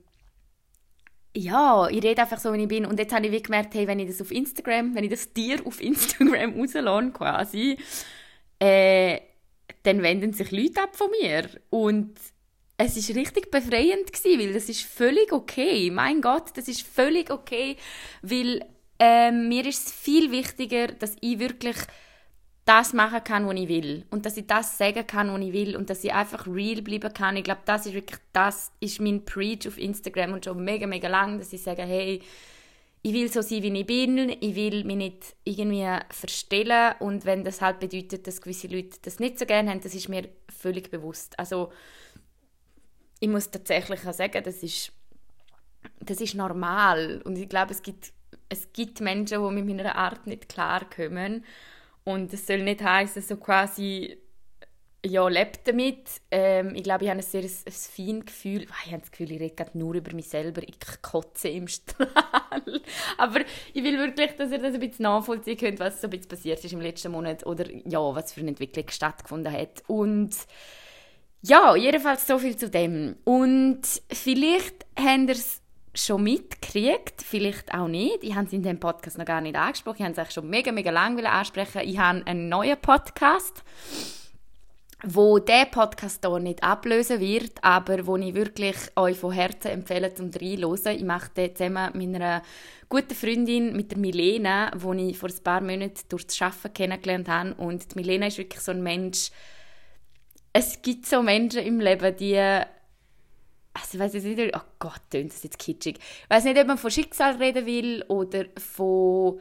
ja, 1.35 1.87
ich 1.89 2.03
rede 2.03 2.21
einfach 2.21 2.39
so, 2.39 2.51
wie 2.53 2.63
ich 2.63 2.67
bin. 2.67 2.85
Und 2.85 2.97
jetzt 2.97 3.13
habe 3.13 3.27
ich 3.27 3.43
gemerkt, 3.43 3.75
hey, 3.75 3.85
wenn 3.85 3.99
ich 3.99 4.07
das 4.07 4.21
auf 4.21 4.31
Instagram, 4.31 4.95
wenn 4.95 5.03
ich 5.03 5.11
das 5.11 5.33
dir 5.33 5.59
auf 5.65 5.79
Instagram 5.81 6.59
rauslasse, 6.59 7.11
quasi, 7.11 7.77
äh, 8.57 9.19
dann 9.83 10.01
wenden 10.01 10.33
sich 10.33 10.49
Leute 10.49 10.81
ab 10.81 10.95
von 10.95 11.11
mir. 11.11 11.47
Und 11.69 12.17
es 12.77 12.97
ist 12.97 13.15
richtig 13.15 13.51
befreiend 13.51 14.11
gewesen, 14.11 14.39
weil 14.39 14.53
das 14.53 14.67
ist 14.67 14.81
völlig 14.81 15.31
okay. 15.31 15.91
Mein 15.91 16.21
Gott, 16.21 16.57
das 16.57 16.67
ist 16.67 16.81
völlig 16.81 17.29
okay, 17.29 17.77
weil 18.23 18.65
ähm, 18.99 19.47
mir 19.47 19.65
ist 19.65 19.87
es 19.87 19.93
viel 19.93 20.31
wichtiger, 20.31 20.87
dass 20.87 21.15
ich 21.21 21.39
wirklich 21.39 21.77
das 22.67 22.91
machen 22.93 23.23
kann, 23.23 23.47
was 23.47 23.55
ich 23.55 23.69
will. 23.69 24.05
Und 24.09 24.25
dass 24.25 24.35
ich 24.35 24.45
das 24.45 24.77
sagen 24.77 25.07
kann, 25.07 25.31
was 25.31 25.41
ich 25.41 25.53
will. 25.53 25.77
Und 25.77 25.89
dass 25.89 26.03
ich 26.03 26.13
einfach 26.13 26.45
real 26.47 26.81
bleiben 26.81 27.13
kann. 27.13 27.37
Ich 27.37 27.43
glaube, 27.43 27.61
das 27.65 27.85
ist 27.85 27.93
wirklich, 27.93 28.19
das 28.33 28.71
ist 28.81 28.99
mein 28.99 29.23
Preach 29.23 29.67
auf 29.67 29.77
Instagram 29.77 30.33
und 30.33 30.45
schon 30.45 30.63
mega, 30.63 30.85
mega 30.85 31.07
lang, 31.07 31.39
dass 31.39 31.53
ich 31.53 31.61
sage, 31.61 31.83
hey, 31.83 32.21
ich 33.03 33.13
will 33.13 33.31
so 33.31 33.41
sein, 33.41 33.63
wie 33.63 33.79
ich 33.79 33.87
bin. 33.87 34.35
Ich 34.41 34.55
will 34.55 34.83
mich 34.83 34.97
nicht 34.97 35.35
irgendwie 35.45 35.87
verstellen. 36.09 36.95
Und 36.99 37.23
wenn 37.23 37.45
das 37.45 37.61
halt 37.61 37.79
bedeutet, 37.79 38.27
dass 38.27 38.41
gewisse 38.41 38.67
Leute 38.67 38.97
das 39.01 39.19
nicht 39.19 39.39
so 39.39 39.45
gerne 39.45 39.71
haben, 39.71 39.79
das 39.79 39.95
ist 39.95 40.09
mir 40.09 40.27
völlig 40.49 40.91
bewusst. 40.91 41.39
Also, 41.39 41.71
ich 43.21 43.29
muss 43.29 43.49
tatsächlich 43.49 44.05
auch 44.05 44.13
sagen, 44.13 44.43
das 44.43 44.61
ist, 44.61 44.91
das 46.01 46.19
ist 46.19 46.35
normal. 46.35 47.21
Und 47.23 47.37
ich 47.37 47.47
glaube, 47.47 47.71
es 47.71 47.81
gibt 47.81 48.11
es 48.49 48.71
gibt 48.73 49.01
Menschen, 49.01 49.43
die 49.43 49.61
mit 49.61 49.65
meiner 49.65 49.95
Art 49.95 50.27
nicht 50.27 50.49
klarkommen. 50.49 51.45
Und 52.03 52.31
es 52.33 52.47
soll 52.47 52.63
nicht 52.63 52.81
heißen, 52.81 53.21
so 53.21 53.35
quasi, 53.35 54.17
ja, 55.05 55.27
lebe 55.27 55.51
damit. 55.65 56.07
Ähm, 56.31 56.73
ich 56.73 56.83
glaube, 56.83 57.03
ich 57.03 57.09
habe 57.09 57.19
ein 57.19 57.23
sehr 57.23 57.41
ein, 57.41 57.49
ein 57.65 57.71
feines 57.71 58.25
Gefühl. 58.25 58.65
Ich 58.85 58.91
habe 58.91 59.01
das 59.01 59.11
Gefühl, 59.11 59.31
ich 59.33 59.41
rede 59.41 59.69
nur 59.73 59.93
über 59.93 60.13
mich 60.13 60.29
selber. 60.29 60.61
Ich 60.63 60.77
kotze 61.01 61.49
im 61.49 61.67
Strahl. 61.67 62.81
Aber 63.17 63.41
ich 63.73 63.83
will 63.83 63.97
wirklich, 63.97 64.31
dass 64.37 64.51
ihr 64.51 64.59
das 64.59 64.73
ein 64.73 64.79
bisschen 64.79 65.03
nachvollziehen 65.03 65.57
könnt, 65.57 65.79
was 65.79 65.99
so 65.99 66.07
ein 66.07 66.11
bisschen 66.11 66.29
passiert 66.29 66.63
ist 66.63 66.73
im 66.73 66.81
letzten 66.81 67.11
Monat 67.11 67.45
oder 67.45 67.69
ja, 67.69 67.99
was 68.15 68.31
für 68.31 68.39
eine 68.39 68.51
Entwicklung 68.51 68.87
stattgefunden 68.89 69.51
hat. 69.51 69.83
Und 69.87 70.33
ja, 71.41 71.75
jedenfalls 71.75 72.25
so 72.25 72.39
viel 72.39 72.55
zu 72.55 72.69
dem. 72.69 73.17
Und 73.25 73.81
vielleicht 74.11 74.85
habt 74.97 75.29
ihr 75.29 75.31
es 75.31 75.61
schon 75.97 76.23
mitgekriegt, 76.23 77.21
vielleicht 77.21 77.73
auch 77.73 77.87
nicht. 77.87 78.23
Ich 78.23 78.35
habe 78.35 78.47
es 78.47 78.53
in 78.53 78.63
dem 78.63 78.79
Podcast 78.79 79.17
noch 79.17 79.25
gar 79.25 79.41
nicht 79.41 79.55
angesprochen. 79.55 79.97
Ich 79.97 80.03
habe 80.03 80.13
es 80.13 80.19
eigentlich 80.19 80.33
schon 80.33 80.49
mega, 80.49 80.71
mega 80.71 80.91
lange 80.91 81.29
ansprechen. 81.29 81.81
Ich 81.83 81.97
habe 81.97 82.25
einen 82.25 82.49
neuen 82.49 82.77
Podcast 82.77 83.63
wo 85.03 85.37
der 85.37 85.65
Podcast 85.65 86.25
hier 86.25 86.39
nicht 86.39 86.63
ablösen 86.63 87.19
wird, 87.19 87.63
aber 87.63 88.07
wo 88.07 88.17
ich 88.17 88.33
wirklich 88.33 88.75
euch 88.95 89.17
von 89.17 89.31
Herzen 89.31 89.69
empfehle, 89.69 90.13
zum 90.13 90.31
reinzuhören. 90.31 90.97
Ich 90.97 91.03
mache 91.03 91.29
den 91.35 91.55
zusammen 91.55 91.91
mit 91.93 92.11
meiner 92.11 92.41
guten 92.89 93.13
Freundin, 93.13 93.75
mit 93.75 93.91
der 93.91 93.99
Milena, 93.99 94.71
die 94.71 95.11
ich 95.11 95.17
vor 95.17 95.29
ein 95.29 95.43
paar 95.43 95.61
Monaten 95.61 96.01
durch 96.09 96.25
das 96.25 96.41
Arbeiten 96.41 96.73
kennengelernt 96.73 97.29
habe. 97.29 97.53
Und 97.55 97.91
die 97.91 97.95
Milena 97.95 98.27
ist 98.27 98.39
wirklich 98.39 98.61
so 98.61 98.71
ein 98.71 98.81
Mensch, 98.81 99.29
es 100.53 100.81
gibt 100.81 101.05
so 101.05 101.21
Menschen 101.21 101.61
im 101.61 101.79
Leben, 101.79 102.15
die 102.17 102.63
also 103.79 103.97
ich 103.97 103.99
weiß 103.99 104.13
jetzt 104.13 104.25
nicht, 104.25 104.55
oh 104.55 104.61
Gott, 104.79 105.01
das 105.09 105.21
ist 105.21 105.43
jetzt 105.43 105.59
kitschig. 105.59 105.97
Ich 105.99 106.29
weiß 106.29 106.43
nicht, 106.43 106.59
ob 106.59 106.67
man 106.67 106.77
von 106.77 106.91
Schicksal 106.91 107.35
reden 107.35 107.65
will 107.65 108.03
oder 108.07 108.45
von 108.57 109.39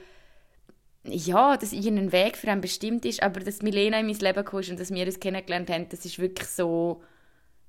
ja, 1.09 1.57
dass 1.57 1.73
irgendein 1.73 2.13
Weg 2.13 2.37
für 2.37 2.49
einen 2.51 2.61
bestimmt 2.61 3.05
ist, 3.05 3.23
aber 3.23 3.41
dass 3.41 3.63
Milena 3.63 4.01
in 4.01 4.07
mein 4.07 4.17
Leben 4.17 4.45
kam 4.45 4.61
und 4.61 4.81
dass 4.81 4.93
wir 4.93 5.07
uns 5.07 5.21
kennengelernt 5.21 5.71
haben, 5.71 5.89
das 5.89 6.05
ist 6.05 6.19
wirklich 6.19 6.49
so, 6.49 7.03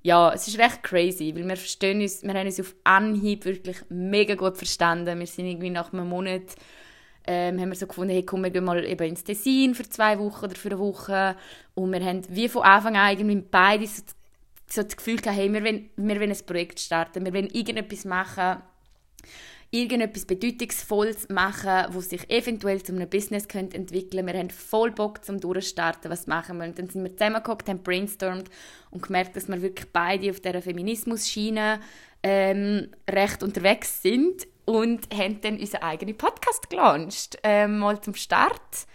ja, 0.02 0.34
es 0.34 0.48
ist 0.48 0.58
recht 0.60 0.84
crazy, 0.84 1.36
weil 1.36 1.48
wir 1.48 1.58
verstehen 1.58 2.02
uns, 2.02 2.24
wir 2.24 2.34
haben 2.34 2.48
uns 2.48 2.60
auf 2.60 2.76
Anhieb 2.84 3.46
wirklich 3.46 3.78
mega 3.90 4.36
gut 4.36 4.58
verstanden. 4.58 5.20
Wir 5.20 5.28
sind 5.28 5.48
irgendwie 5.48 5.70
nach 5.70 5.94
einem 5.94 6.08
Monat, 6.08 6.56
ähm, 7.26 7.60
haben 7.60 7.70
wir 7.70 7.76
so 7.76 7.88
gefunden, 7.88 8.14
hey, 8.14 8.24
komm, 8.24 8.44
wir 8.44 8.52
gehen 8.52 8.64
mal 8.64 8.84
eben 8.86 9.10
ins 9.10 9.24
Tessin 9.24 9.76
für 9.76 9.88
zwei 9.88 10.18
Wochen 10.18 10.46
oder 10.46 10.56
für 10.56 10.70
eine 10.70 10.80
Woche 10.80 11.36
und 11.76 11.92
wir 11.92 12.04
haben 12.04 12.22
wie 12.30 12.48
von 12.48 12.64
Anfang 12.64 12.96
an 12.96 13.12
irgendwie 13.12 13.44
beide 13.52 13.86
so, 13.86 14.02
so 14.68 14.84
das 14.84 14.98
Gefühl 14.98 15.18
gehabt, 15.18 15.38
hey, 15.38 15.52
wir 15.52 15.64
wollen, 15.64 15.90
wir 15.96 16.20
wollen 16.20 16.32
ein 16.32 16.46
Projekt 16.46 16.80
starten, 16.80 17.26
wir 17.26 17.34
wollen 17.34 17.50
irgendetwas 17.50 18.06
machen, 18.06 18.62
irgendetwas 19.72 20.26
Bedeutungsvolles 20.26 21.30
machen, 21.30 21.94
wo 21.94 22.00
sich 22.00 22.30
eventuell 22.30 22.82
zu 22.82 22.94
einem 22.94 23.10
Business 23.10 23.48
könnte 23.48 23.78
entwickeln 23.78 24.26
Wir 24.26 24.36
haben 24.36 24.50
voll 24.50 24.92
Bock 24.92 25.26
zum 25.26 25.40
Durchstarten, 25.40 26.10
was 26.10 26.28
machen 26.28 26.58
wir. 26.60 26.66
Und 26.66 26.80
dann 26.80 26.90
sind 26.90 27.04
wir 27.04 27.12
zusammengeguckt, 27.12 27.68
haben 27.68 27.84
brainstormt 27.84 28.50
und 28.92 29.04
gemerkt, 29.04 29.36
dass 29.36 29.48
wir 29.48 29.62
wirklich 29.62 29.88
beide 29.92 30.30
auf 30.30 30.40
dieser 30.40 30.62
Feminismus-Schiene 30.62 31.82
ähm, 32.24 32.90
recht 33.10 33.44
unterwegs 33.44 34.02
sind 34.02 34.48
und 34.66 35.14
haben 35.14 35.42
dann 35.42 35.60
unseren 35.60 35.84
eigenen 35.84 36.18
Podcast 36.18 36.70
gelauncht. 36.70 37.38
Ähm, 37.44 37.80
mal 37.80 38.02
zum 38.02 38.16
Start. 38.16 38.88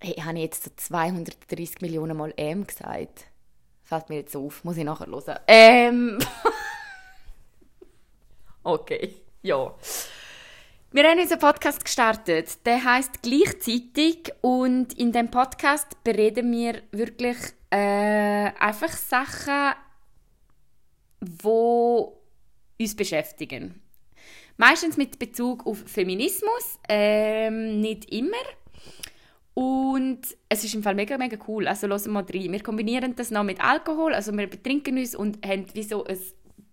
Hey, 0.00 0.14
habe 0.14 0.36
ich 0.36 0.44
jetzt 0.44 0.64
so 0.64 0.70
230 0.74 1.80
Millionen 1.80 2.16
Mal 2.16 2.34
M 2.36 2.66
gesagt? 2.66 3.26
Fällt 3.84 4.08
mir 4.08 4.16
jetzt 4.16 4.34
auf, 4.34 4.64
muss 4.64 4.76
ich 4.76 4.84
nachher 4.84 5.06
hören. 5.06 5.38
Ähm... 5.46 6.18
Okay, 8.66 9.14
ja. 9.42 9.74
Wir 10.90 11.04
haben 11.04 11.18
unseren 11.18 11.38
Podcast 11.38 11.84
gestartet. 11.84 12.64
Der 12.64 12.82
heißt 12.82 13.20
gleichzeitig 13.20 14.32
und 14.40 14.94
in 14.94 15.12
dem 15.12 15.30
Podcast 15.30 16.02
bereden 16.02 16.50
wir 16.50 16.80
wirklich 16.90 17.36
äh, 17.68 17.76
einfach 18.58 18.88
Sachen, 18.88 19.74
wo 21.20 22.22
uns 22.80 22.96
beschäftigen. 22.96 23.82
Meistens 24.56 24.96
mit 24.96 25.18
Bezug 25.18 25.66
auf 25.66 25.82
Feminismus, 25.84 26.78
ähm, 26.88 27.80
nicht 27.82 28.10
immer. 28.10 28.36
Und 29.54 30.20
es 30.48 30.64
ist 30.64 30.74
im 30.74 30.82
Fall 30.82 30.96
mega, 30.96 31.16
mega 31.16 31.38
cool. 31.46 31.68
Also 31.68 31.86
hören 31.86 32.12
mal 32.12 32.24
rein. 32.24 32.52
Wir 32.52 32.62
kombinieren 32.62 33.14
das 33.14 33.30
noch 33.30 33.44
mit 33.44 33.62
Alkohol, 33.62 34.12
also 34.12 34.36
wir 34.36 34.48
betrinken 34.48 34.98
uns 34.98 35.14
und 35.14 35.46
haben 35.46 35.66
wie 35.74 35.84
so 35.84 36.04
ein 36.04 36.18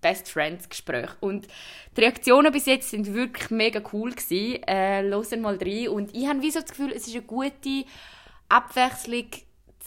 Best 0.02 0.30
Friends 0.30 0.68
Gespräch. 0.68 1.12
Und 1.20 1.48
die 1.96 2.02
Reaktionen 2.02 2.52
bis 2.52 2.66
jetzt 2.66 2.90
sind 2.90 3.14
wirklich 3.14 3.52
mega 3.52 3.82
cool 3.94 4.12
gewesen. 4.12 4.64
Äh, 4.64 5.04
hören 5.04 5.42
mal 5.42 5.58
rein. 5.58 5.90
Und 5.90 6.16
ich 6.16 6.28
habe 6.28 6.42
wie 6.42 6.50
so 6.50 6.60
das 6.60 6.72
Gefühl, 6.72 6.92
es 6.92 7.08
ist 7.08 7.14
eine 7.14 7.24
gute 7.24 7.86
Abwechslung 8.50 9.28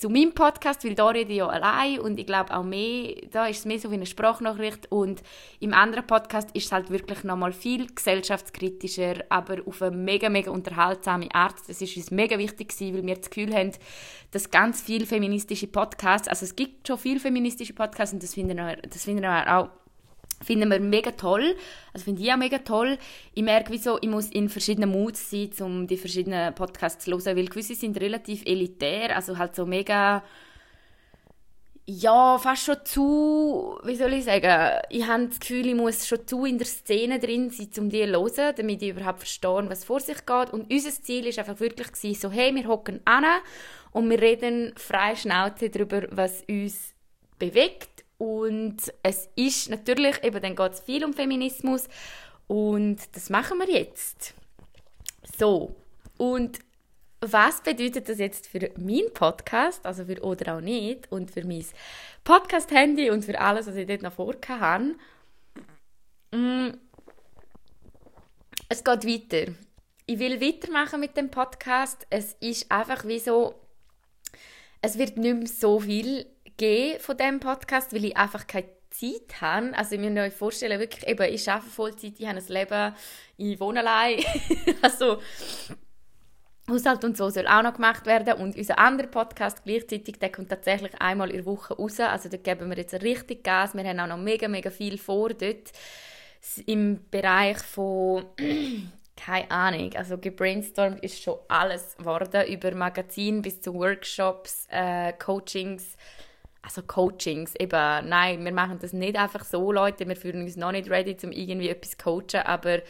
zu 0.05 0.11
meinem 0.11 0.35
Podcast, 0.35 0.85
weil 0.85 0.95
da 0.95 1.09
rede 1.09 1.33
ich 1.33 1.39
ja 1.39 1.47
allein 1.47 1.99
und 1.99 2.21
ich 2.21 2.27
glaube 2.27 2.55
auch 2.55 2.63
mehr, 2.63 3.15
da 3.31 3.47
ist 3.47 3.61
es 3.61 3.65
mehr 3.65 3.79
so 3.79 3.91
wie 3.91 3.95
eine 3.95 4.05
Sprachnachricht 4.05 4.93
und 4.93 5.23
im 5.61 5.73
anderen 5.73 6.07
Podcast 6.07 6.51
ist 6.53 6.67
es 6.67 6.73
halt 6.73 6.91
wirklich 6.91 7.25
nochmal 7.25 7.55
viel 7.55 7.87
gesellschaftskritischer, 7.87 9.25
aber 9.31 9.63
auf 9.65 9.81
eine 9.81 9.97
mega, 9.97 10.29
mega 10.29 10.51
unterhaltsame 10.51 11.35
Art. 11.35 11.55
Das 11.69 11.81
ist 11.81 11.97
uns 11.97 12.11
mega 12.11 12.37
wichtig 12.37 12.69
gewesen, 12.69 12.99
weil 12.99 13.07
wir 13.07 13.15
das 13.15 13.31
Gefühl 13.31 13.55
haben, 13.55 13.73
dass 14.31 14.51
ganz 14.51 14.83
viele 14.83 15.07
feministische 15.07 15.69
Podcasts, 15.69 16.29
also 16.29 16.45
es 16.45 16.55
gibt 16.55 16.87
schon 16.87 16.99
viele 16.99 17.19
feministische 17.19 17.73
Podcasts 17.73 18.13
und 18.13 18.23
das 18.23 18.35
finden 18.35 18.59
wir, 18.59 18.77
das 18.77 19.05
finden 19.05 19.23
wir 19.23 19.57
auch 19.57 19.71
finden 20.43 20.71
wir 20.71 20.81
mega 20.81 21.11
toll. 21.13 21.57
Also 21.93 22.05
finde 22.05 22.23
ich 22.23 22.33
auch 22.33 22.37
mega 22.37 22.59
toll. 22.59 22.99
Ich 23.35 23.43
merke, 23.43 23.73
wieso 23.73 23.99
ich 24.01 24.09
muss 24.09 24.31
in 24.31 24.49
verschiedenen 24.49 24.91
Moods 24.91 25.31
sein, 25.31 25.51
um 25.61 25.87
die 25.87 25.97
verschiedenen 25.97 26.55
Podcasts 26.55 27.05
zu 27.05 27.11
hören, 27.11 27.37
weil 27.37 27.47
gewisse 27.47 27.75
sind 27.75 28.01
relativ 28.01 28.43
elitär, 28.47 29.15
also 29.15 29.39
halt 29.39 29.55
so 29.55 29.67
mega 29.67 30.23
ja, 31.87 32.39
fast 32.39 32.65
schon 32.65 32.77
zu, 32.85 33.79
wie 33.85 33.97
soll 33.97 34.15
ich 34.15 34.25
sagen, 34.25 34.81
ich 34.89 35.07
habe 35.07 35.27
das 35.27 35.39
Gefühl, 35.39 35.67
ich 35.67 35.75
muss 35.75 36.07
schon 36.07 36.27
zu 36.27 36.47
in 36.47 36.57
der 36.57 36.67
Szene 36.67 37.19
drin 37.19 37.51
sein, 37.51 37.69
um 37.79 37.91
die 37.91 38.11
zu 38.11 38.43
hören, 38.43 38.55
damit 38.57 38.83
ich 38.83 38.91
überhaupt 38.91 39.19
verstehe, 39.19 39.69
was 39.69 39.85
vor 39.85 40.01
sich 40.01 40.25
geht. 40.25 40.51
Und 40.53 40.73
unser 40.73 40.91
Ziel 40.91 41.27
ist 41.27 41.39
einfach 41.39 41.61
wirklich 41.61 42.19
so, 42.19 42.31
hey, 42.31 42.55
wir 42.55 42.67
hocken 42.67 43.01
an 43.05 43.25
und 43.93 44.09
wir 44.09 44.21
reden 44.21 44.73
frei 44.77 45.15
Schnauze 45.15 45.69
darüber, 45.69 46.07
was 46.11 46.43
uns 46.49 46.95
bewegt 47.39 47.94
und 48.25 48.79
es 49.03 49.29
ist 49.37 49.69
natürlich, 49.69 50.25
eben 50.25 50.41
dann 50.41 50.57
geht 50.57 50.73
es 50.73 50.81
viel 50.81 51.05
um 51.05 51.13
Feminismus 51.13 51.89
und 52.47 52.97
das 53.15 53.29
machen 53.29 53.59
wir 53.59 53.71
jetzt. 53.71 54.33
So, 55.37 55.77
und 56.17 56.59
was 57.21 57.63
bedeutet 57.63 58.09
das 58.09 58.19
jetzt 58.19 58.47
für 58.47 58.71
meinen 58.79 59.13
Podcast, 59.13 59.85
also 59.85 60.07
für 60.07 60.23
oder 60.23 60.57
auch 60.57 60.63
nicht, 60.63 61.13
und 61.13 61.33
für 61.33 61.45
mein 61.45 61.67
Podcast-Handy 62.25 63.11
und 63.11 63.27
für 63.27 63.39
alles, 63.39 63.67
was 63.67 63.77
ich 63.77 63.87
dort 63.87 64.01
noch 64.01 64.15
vorgehabt 64.15 64.61
habe? 64.63 64.95
Mm, 66.33 66.79
es 68.71 68.83
geht 68.83 69.07
weiter. 69.07 69.53
Ich 70.07 70.19
will 70.19 70.41
weitermachen 70.41 71.01
mit 71.01 71.15
dem 71.19 71.31
Podcast. 71.31 72.07
Es 72.09 72.37
ist 72.41 72.73
einfach 72.73 73.05
wie 73.05 73.19
so, 73.19 73.55
es 74.81 74.97
wird 74.97 75.19
nicht 75.19 75.37
mehr 75.37 75.47
so 75.47 75.81
viel 75.81 76.34
geben 76.57 77.01
von 77.01 77.17
diesem 77.17 77.41
Podcast, 77.41 77.93
weil 77.93 78.05
ich 78.05 78.17
einfach 78.17 78.47
keine 78.47 78.69
Zeit 78.91 79.41
habe. 79.41 79.77
Also 79.77 79.97
ich 79.97 80.01
muss 80.01 80.19
euch 80.19 80.33
vorstellen, 80.33 80.79
wirklich, 80.81 81.07
eben, 81.07 81.33
ich 81.33 81.49
arbeite 81.51 81.71
Vollzeit, 81.71 82.15
ich 82.19 82.27
habe 82.27 82.39
ein 82.39 82.47
Leben, 82.47 82.95
ich 83.37 83.61
wohne 83.61 83.81
allein. 83.81 84.25
also 84.83 85.19
Haushalt 86.71 87.05
und 87.05 87.17
so 87.17 87.29
soll 87.29 87.47
auch 87.47 87.63
noch 87.63 87.75
gemacht 87.75 88.07
werden. 88.07 88.35
Und 88.35 88.57
unser 88.57 88.79
anderer 88.79 89.09
Podcast 89.09 89.65
gleichzeitig, 89.65 90.19
der 90.19 90.33
kommt 90.33 90.49
tatsächlich 90.49 90.95
einmal 91.01 91.31
in 91.31 91.37
der 91.37 91.47
Woche 91.47 91.75
raus, 91.75 92.01
also 92.01 92.29
da 92.29 92.37
geben 92.37 92.71
wir 92.71 92.77
jetzt 92.77 92.95
richtig 93.03 93.45
Gas, 93.45 93.75
wir 93.75 93.85
haben 93.85 94.01
auch 94.01 94.07
noch 94.07 94.17
mega, 94.17 94.49
mega 94.49 94.71
viel 94.71 94.97
vor 94.97 95.31
dort. 95.31 95.73
Im 96.67 97.01
Bereich 97.11 97.59
von 97.59 98.25
keine 99.17 99.51
Ahnung, 99.51 99.93
also 99.95 100.19
gebrainstormt 100.19 101.03
ist 101.03 101.23
schon 101.23 101.39
alles 101.49 101.97
geworden, 101.97 102.47
über 102.49 102.75
Magazin 102.75 103.43
bis 103.43 103.61
zu 103.61 103.75
Workshops, 103.75 104.67
äh, 104.71 105.13
Coachings, 105.13 105.97
also 106.65 106.83
Coachings, 106.83 107.55
eben, 107.57 108.09
nein, 108.09 108.45
wir 108.45 108.53
machen 108.53 108.79
das 108.81 108.93
nicht 108.93 109.17
einfach 109.17 109.45
so, 109.45 109.71
Leute, 109.71 110.09
wir 110.09 110.17
fühlen 110.17 110.43
uns 110.43 110.57
noch 110.57 110.73
nicht 110.73 110.91
ready, 110.91 111.17
um 111.23 111.31
irgendwie 111.31 111.69
etwas 111.69 111.99
coachen, 111.99 112.41
aber 112.45 112.81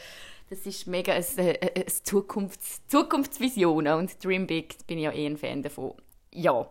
das 0.48 0.60
ist 0.66 0.86
mega 0.86 1.12
eine, 1.12 1.24
eine, 1.36 1.58
eine 1.60 1.84
Zukunfts-, 1.86 2.86
Zukunftsvision 2.86 3.88
und 3.88 4.24
Dream 4.24 4.46
Big, 4.46 4.86
bin 4.86 4.98
ich 4.98 5.04
ja 5.04 5.12
eh 5.12 5.26
ein 5.26 5.36
Fan 5.36 5.62
davon. 5.62 5.94
Ja. 6.32 6.68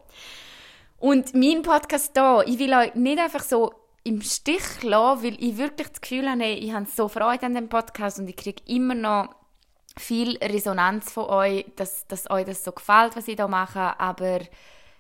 Und 0.98 1.33
mein 1.33 1.62
Podcast 1.63 2.12
hier, 2.13 2.43
ich 2.48 2.60
will 2.60 2.74
euch 2.74 2.95
nicht 2.95 3.19
einfach 3.19 3.43
so 3.43 3.74
im 4.05 4.22
Stich 4.22 4.83
lassen, 4.83 5.24
weil 5.24 5.43
ich 5.43 5.57
wirklich 5.57 5.89
das 5.89 6.01
Gefühl 6.01 6.29
habe, 6.29 6.45
ich 6.45 6.74
habe 6.74 6.86
so 6.86 7.07
Freude 7.07 7.45
an 7.45 7.55
dem 7.55 7.69
Podcast 7.69 8.19
und 8.19 8.29
ich 8.29 8.36
kriege 8.36 8.62
immer 8.65 8.95
noch 8.95 9.36
viel 9.98 10.38
Resonanz 10.38 11.12
von 11.12 11.25
euch, 11.25 11.65
dass, 11.75 12.07
dass 12.07 12.29
euch 12.29 12.45
das 12.45 12.63
so 12.63 12.72
gefällt, 12.72 13.15
was 13.15 13.27
ich 13.27 13.36
da 13.36 13.48
mache, 13.48 14.00
aber 14.00 14.39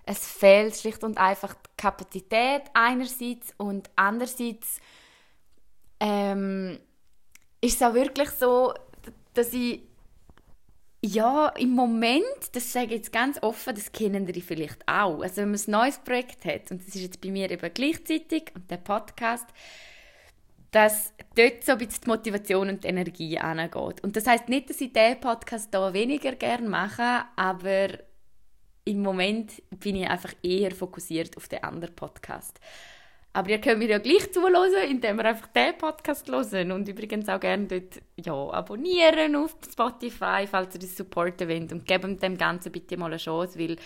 es 0.05 0.27
fehlt 0.27 0.75
schlicht 0.75 1.03
und 1.03 1.17
einfach 1.17 1.53
die 1.53 1.69
Kapazität 1.77 2.63
einerseits 2.73 3.53
und 3.57 3.89
andererseits 3.95 4.79
ähm, 5.99 6.79
ist 7.61 7.75
es 7.75 7.87
auch 7.87 7.93
wirklich 7.93 8.29
so, 8.31 8.73
dass 9.33 9.53
ich 9.53 9.81
ja, 11.05 11.49
im 11.57 11.71
Moment, 11.71 12.23
das 12.53 12.71
sage 12.71 12.87
ich 12.87 12.91
jetzt 12.93 13.11
ganz 13.11 13.37
offen, 13.43 13.75
das 13.75 13.91
kennen 13.91 14.25
ihr 14.25 14.41
vielleicht 14.41 14.87
auch. 14.87 15.21
Also 15.21 15.41
wenn 15.41 15.51
man 15.51 15.59
ein 15.59 15.71
neues 15.71 15.97
Projekt 15.99 16.45
hat, 16.45 16.71
und 16.71 16.79
das 16.79 16.95
ist 16.95 17.01
jetzt 17.01 17.21
bei 17.21 17.29
mir 17.29 17.51
eben 17.51 17.73
gleichzeitig, 17.73 18.51
und 18.55 18.71
der 18.71 18.77
Podcast, 18.77 19.45
dass 20.71 21.11
dort 21.35 21.65
so 21.65 21.73
ein 21.73 21.79
bisschen 21.79 22.03
die 22.05 22.09
Motivation 22.09 22.69
und 22.69 22.83
die 22.85 22.87
Energie 22.87 23.37
angeht. 23.37 24.01
Und 24.01 24.15
das 24.15 24.25
heißt 24.25 24.47
nicht, 24.47 24.69
dass 24.69 24.79
ich 24.79 24.93
diesen 24.93 25.19
Podcast 25.19 25.75
hier 25.75 25.93
weniger 25.93 26.31
gerne 26.31 26.69
mache, 26.69 27.25
aber 27.35 27.89
im 28.85 29.01
Moment 29.01 29.61
bin 29.71 29.95
ich 29.95 30.07
einfach 30.07 30.33
eher 30.43 30.71
fokussiert 30.71 31.37
auf 31.37 31.47
den 31.47 31.63
anderen 31.63 31.95
Podcast. 31.95 32.59
Aber 33.35 33.49
ihr 33.49 33.59
könnt 33.59 33.79
mir 33.79 33.89
ja 33.89 33.97
gleich 33.97 34.31
zuhören, 34.31 34.89
indem 34.89 35.19
ihr 35.19 35.25
einfach 35.25 35.47
diesen 35.47 35.77
Podcast 35.79 36.29
hören 36.29 36.71
und 36.71 36.87
übrigens 36.87 37.27
auch 37.29 37.39
gerne 37.39 37.65
dort 37.65 38.01
ja, 38.15 38.33
abonnieren 38.33 39.35
auf 39.35 39.55
Spotify, 39.71 40.45
falls 40.45 40.75
ihr 40.75 40.81
das 40.81 40.95
supporten 40.95 41.49
wollt 41.49 41.71
und 41.71 41.87
gebt 41.87 42.21
dem 42.21 42.37
Ganzen 42.37 42.71
bitte 42.71 42.95
mal 42.95 43.07
eine 43.07 43.17
Chance, 43.17 43.57
weil 43.57 43.77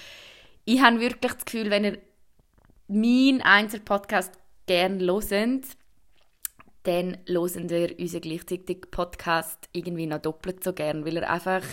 ich 0.66 0.82
habe 0.82 1.00
wirklich 1.00 1.34
das 1.34 1.46
Gefühl, 1.46 1.70
wenn 1.70 1.86
ihr 1.86 1.98
meinen 2.90 3.42
Einzelpodcast 3.42 4.34
gerne 4.66 5.06
hört, 5.06 5.66
dann 6.84 7.18
hören 7.28 7.70
ihr 7.70 8.00
unseren 8.00 8.22
gleichzeitigen 8.22 8.92
Podcast 8.92 9.70
irgendwie 9.72 10.08
noch 10.08 10.20
doppelt 10.20 10.62
so 10.62 10.74
gern, 10.74 11.06
weil 11.06 11.18
er 11.18 11.30
einfach 11.30 11.64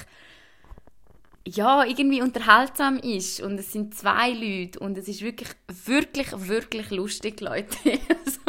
ja, 1.46 1.84
irgendwie 1.84 2.22
unterhaltsam 2.22 2.98
ist 2.98 3.40
und 3.40 3.58
es 3.58 3.72
sind 3.72 3.94
zwei 3.94 4.30
Leute 4.30 4.78
und 4.80 4.96
es 4.96 5.08
ist 5.08 5.22
wirklich, 5.22 5.48
wirklich, 5.84 6.28
wirklich 6.48 6.90
lustig, 6.90 7.40
Leute. 7.40 7.76
also, 8.08 8.40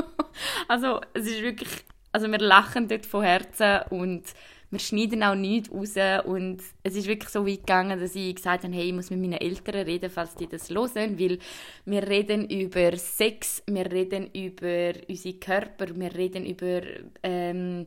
also, 0.68 1.02
es 1.14 1.28
ist 1.28 1.42
wirklich, 1.42 1.70
also 2.12 2.32
wir 2.32 2.40
lachen 2.40 2.88
dort 2.88 3.06
von 3.06 3.24
Herzen 3.24 3.82
und 3.90 4.24
wir 4.72 4.80
schneiden 4.80 5.24
auch 5.24 5.36
nichts 5.36 5.72
raus 5.72 6.26
und 6.26 6.62
es 6.84 6.96
ist 6.96 7.08
wirklich 7.08 7.30
so 7.30 7.46
weit 7.46 7.60
gegangen, 7.60 8.00
dass 8.00 8.16
ich 8.16 8.36
gesagt 8.36 8.64
habe, 8.64 8.74
hey, 8.74 8.88
ich 8.88 8.94
muss 8.94 9.10
mit 9.10 9.20
meinen 9.20 9.34
Eltern 9.40 9.86
reden, 9.86 10.10
falls 10.10 10.36
die 10.36 10.48
das 10.48 10.70
hören, 10.70 11.20
weil 11.20 11.40
wir 11.86 12.08
reden 12.08 12.50
über 12.50 12.96
Sex, 12.98 13.62
wir 13.68 13.92
reden 13.92 14.30
über 14.34 14.94
unsere 15.08 15.36
Körper, 15.36 15.96
wir 15.96 16.14
reden 16.16 16.46
über 16.46 16.82
ähm, 17.24 17.86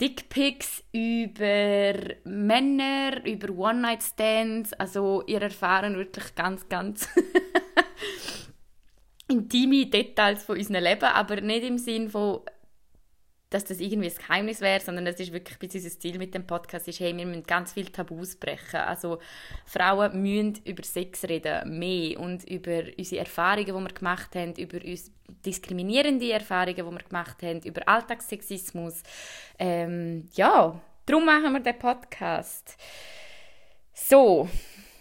Dickpics, 0.00 0.84
über 0.92 1.94
Männer, 2.24 3.24
über 3.24 3.50
One-Night-Stands. 3.50 4.72
Also 4.74 5.22
ihr 5.26 5.40
erfahren 5.40 5.96
wirklich 5.96 6.34
ganz, 6.34 6.68
ganz 6.68 7.08
intime 9.28 9.86
Details 9.86 10.44
von 10.44 10.58
unserem 10.58 10.84
Leben, 10.84 11.04
aber 11.04 11.40
nicht 11.40 11.64
im 11.64 11.78
Sinn 11.78 12.10
von, 12.10 12.40
dass 13.50 13.64
das 13.64 13.78
irgendwie 13.78 14.08
ein 14.08 14.16
Geheimnis 14.16 14.60
wäre, 14.60 14.80
sondern 14.80 15.04
das 15.04 15.20
ist 15.20 15.32
wirklich 15.32 15.56
ein 15.60 15.68
unser 15.72 16.00
Ziel 16.00 16.18
mit 16.18 16.34
dem 16.34 16.44
Podcast, 16.46 16.88
ist, 16.88 16.98
hey, 16.98 17.16
wir 17.16 17.26
müssen 17.26 17.44
ganz 17.44 17.72
viele 17.72 17.92
Tabus 17.92 18.34
brechen. 18.36 18.80
Also 18.80 19.20
Frauen 19.66 20.20
müssen 20.20 20.60
über 20.64 20.82
Sex 20.82 21.22
reden, 21.24 21.78
mehr 21.78 22.18
und 22.18 22.42
über 22.50 22.82
unsere 22.98 23.20
Erfahrungen, 23.20 23.66
die 23.66 23.72
wir 23.72 23.94
gemacht 23.94 24.34
haben, 24.34 24.52
über 24.54 24.84
uns 24.84 25.12
diskriminierende 25.44 26.32
Erfahrungen, 26.32 26.74
die 26.74 26.82
wir 26.82 26.98
gemacht 26.98 27.40
haben, 27.42 27.60
über 27.60 27.88
Alltagssexismus. 27.88 29.04
Ähm, 29.58 30.28
ja, 30.34 30.80
darum 31.06 31.24
machen 31.24 31.52
wir 31.52 31.60
den 31.60 31.78
Podcast. 31.78 32.76
So, 33.94 34.48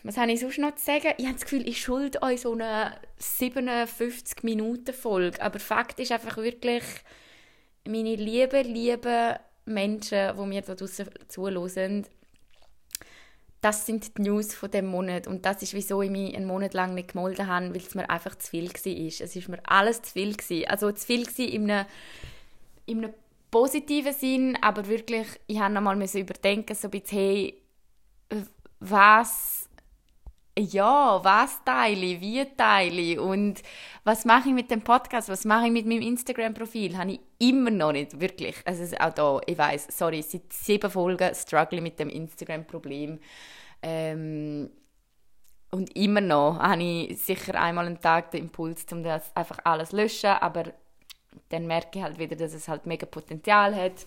was 0.04 0.18
habe 0.18 0.32
ich 0.32 0.40
sonst 0.40 0.60
noch 0.60 0.76
zu 0.76 0.86
sagen? 0.86 1.16
Ich 1.18 1.26
habe 1.26 1.34
das 1.34 1.46
Gefühl, 1.46 1.68
ich 1.68 1.82
schulde 1.82 2.22
euch 2.22 2.42
so 2.42 2.54
eine 2.54 2.94
57-Minuten-Folge, 3.20 5.42
aber 5.42 5.58
Fakt 5.58 6.00
ist 6.00 6.12
einfach 6.12 6.38
wirklich 6.38 6.84
meine 7.88 8.16
lieben, 8.16 8.68
lieben 8.68 9.36
Menschen, 9.66 10.38
die 10.38 10.46
mir 10.46 10.62
da 10.62 10.76
draußen 10.76 11.10
zuhören, 11.28 12.06
das 13.62 13.86
sind 13.88 14.16
die 14.18 14.22
News 14.22 14.54
von 14.54 14.70
dem 14.70 14.86
Monat 14.86 15.26
und 15.26 15.44
das 15.44 15.64
ist, 15.64 15.74
wieso 15.74 16.04
ich 16.04 16.12
mich 16.12 16.36
einen 16.36 16.46
Monat 16.46 16.76
lang 16.76 16.94
nicht 16.94 17.14
gemolden 17.14 17.48
habe, 17.48 17.70
weil 17.70 17.78
es 17.78 17.96
mir 17.96 18.08
einfach 18.12 18.36
zu 18.36 18.52
viel 18.52 18.68
war. 18.70 19.26
Es 19.26 19.36
ist 19.36 19.50
mir 19.50 19.60
alles 19.64 20.04
zu 20.04 20.12
viel 20.12 20.36
gewesen. 20.36 20.68
Also 20.68 20.92
zu 20.92 21.04
viel 21.04 21.28
in 21.40 21.72
einem, 21.72 21.88
in 22.86 22.98
einem 23.00 23.14
positiven 23.50 24.14
Sinn, 24.14 24.56
aber 24.62 24.88
wirklich, 24.88 25.28
ich 25.48 25.60
habe 25.60 25.74
nochmal 25.74 26.00
überdenken, 26.00 26.76
so 26.76 26.90
ein 26.90 26.92
bisschen, 26.92 27.18
hey, 27.18 27.62
was 28.80 29.65
ja, 30.58 31.24
was 31.24 31.64
teile 31.66 32.06
ich, 32.06 32.22
wie 32.22 32.46
teile 32.56 33.02
ich 33.02 33.20
und 33.20 33.62
was 34.04 34.24
mache 34.24 34.50
ich 34.50 34.56
mit 34.56 34.72
dem 34.72 34.82
Podcast, 34.82 35.28
was 35.28 35.44
mache 35.44 35.66
ich 35.66 35.72
mit 35.72 35.86
meinem 35.86 36.02
Instagram-Profil, 36.02 36.98
habe 36.98 37.14
ich 37.14 37.20
immer 37.40 37.72
noch 37.72 37.92
nicht, 37.92 38.20
wirklich. 38.20 38.56
Also 38.66 38.96
auch 38.98 39.14
da, 39.14 39.42
ich 39.46 39.58
weiß, 39.58 39.88
sorry, 39.90 40.22
seit 40.22 40.54
sieben 40.54 40.90
Folgen 40.90 41.36
struggle 41.36 41.78
ich 41.78 41.84
mit 41.84 42.00
dem 42.00 42.10
Instagram-Problem. 42.10 43.20
Ähm, 43.82 44.70
und 45.72 45.94
immer 45.96 46.22
noch 46.22 46.58
habe 46.60 46.84
ich 46.84 47.22
sicher 47.22 47.60
einmal 47.60 47.88
am 47.88 48.00
Tag 48.00 48.32
den 48.32 48.44
Impuls, 48.44 48.86
um 48.92 49.04
das 49.04 49.36
einfach 49.36 49.60
alles 49.66 49.90
zu 49.90 49.98
löschen, 49.98 50.30
aber 50.30 50.72
dann 51.50 51.68
merke 51.68 52.00
ich 52.00 52.04
halt 52.04 52.18
wieder, 52.18 52.38
dass 52.38 52.54
es 52.54 52.70
halt 52.70 52.86
mega 52.86 53.06
Potenzial 53.06 53.76
hat 53.76 54.06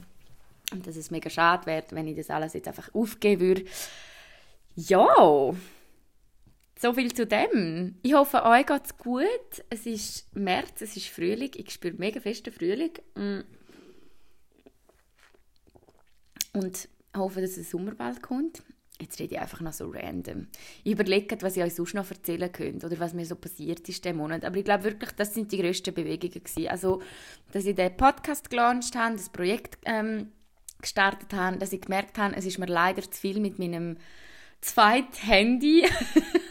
und 0.72 0.87
dass 0.87 0.96
es 0.96 1.11
mega 1.11 1.28
schade 1.28 1.66
wäre, 1.66 1.84
wenn 1.90 2.08
ich 2.08 2.16
das 2.16 2.30
alles 2.30 2.54
jetzt 2.54 2.68
einfach 2.68 2.88
aufgeben 2.94 3.40
würde. 3.40 3.64
Ja, 4.76 5.52
so 6.80 6.92
viel 6.92 7.12
zu 7.12 7.26
dem. 7.26 7.96
Ich 8.02 8.14
hoffe, 8.14 8.44
euch 8.44 8.66
geht 8.66 8.84
es 8.84 8.96
gut. 8.96 9.64
Es 9.68 9.84
ist 9.84 10.34
März, 10.34 10.80
es 10.80 10.96
ist 10.96 11.08
Frühling. 11.08 11.50
Ich 11.54 11.70
spüre 11.70 11.94
mega 11.94 12.20
festen 12.20 12.52
Frühling. 12.52 12.92
Mm. 13.16 13.40
Und 16.52 16.88
hoffe, 17.16 17.40
dass 17.40 17.54
der 17.54 17.64
Sommer 17.64 17.94
bald 17.94 18.22
kommt. 18.22 18.62
Jetzt 19.00 19.18
rede 19.20 19.34
ich 19.34 19.40
einfach 19.40 19.60
noch 19.60 19.72
so 19.72 19.90
random. 19.90 20.48
Ich 20.82 20.92
überlege, 20.92 21.36
was 21.40 21.56
ich 21.56 21.62
euch 21.62 21.74
sonst 21.74 21.94
noch 21.94 22.10
erzählen 22.10 22.50
könnte 22.50 22.86
oder 22.86 22.98
was 22.98 23.14
mir 23.14 23.26
so 23.26 23.36
passiert 23.36 23.88
ist 23.88 24.04
diesen 24.04 24.16
Monat. 24.16 24.44
Aber 24.44 24.56
ich 24.56 24.64
glaube 24.64 24.84
wirklich, 24.84 25.10
das 25.12 25.34
sind 25.34 25.50
die 25.52 25.58
grössten 25.58 25.94
Bewegungen 25.94 26.32
gewesen. 26.32 26.68
Also, 26.68 27.02
dass 27.52 27.64
ich 27.64 27.74
den 27.74 27.96
Podcast 27.96 28.50
gelauncht 28.50 28.96
habe, 28.96 29.16
das 29.16 29.30
Projekt 29.30 29.78
ähm, 29.84 30.32
gestartet 30.80 31.32
habe, 31.32 31.58
dass 31.58 31.72
ich 31.72 31.80
gemerkt 31.80 32.18
habe, 32.18 32.36
es 32.36 32.44
ist 32.44 32.58
mir 32.58 32.66
leider 32.66 33.02
zu 33.02 33.20
viel 33.20 33.40
mit 33.40 33.58
meinem 33.58 33.98
zweiten 34.60 35.26
Handy. 35.26 35.84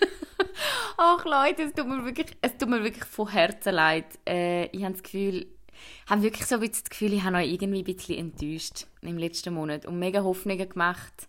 Ach 0.99 1.23
Leute, 1.25 1.61
es 1.61 1.73
tut 1.73 1.87
mir 1.87 2.03
wirklich, 2.03 2.35
es 2.41 2.57
tut 2.57 2.69
mir 2.69 2.83
wirklich 2.83 3.05
von 3.05 3.29
Herzen 3.29 3.75
leid. 3.75 4.05
Äh, 4.27 4.65
ich 4.75 4.83
habe 4.83 4.93
das 4.93 5.03
Gefühl, 5.03 5.45
habe 6.09 6.23
wirklich 6.23 6.47
so 6.47 6.55
ein 6.55 6.71
das 6.71 6.83
Gefühl, 6.85 7.13
ich 7.13 7.23
habe 7.23 7.37
euch 7.37 7.53
irgendwie 7.53 7.83
ein 7.83 7.95
bisschen 7.95 8.17
enttäuscht 8.17 8.87
im 9.03 9.19
letzten 9.19 9.53
Monat 9.53 9.85
und 9.85 9.99
mega 9.99 10.23
Hoffnungen 10.23 10.67
gemacht. 10.67 11.27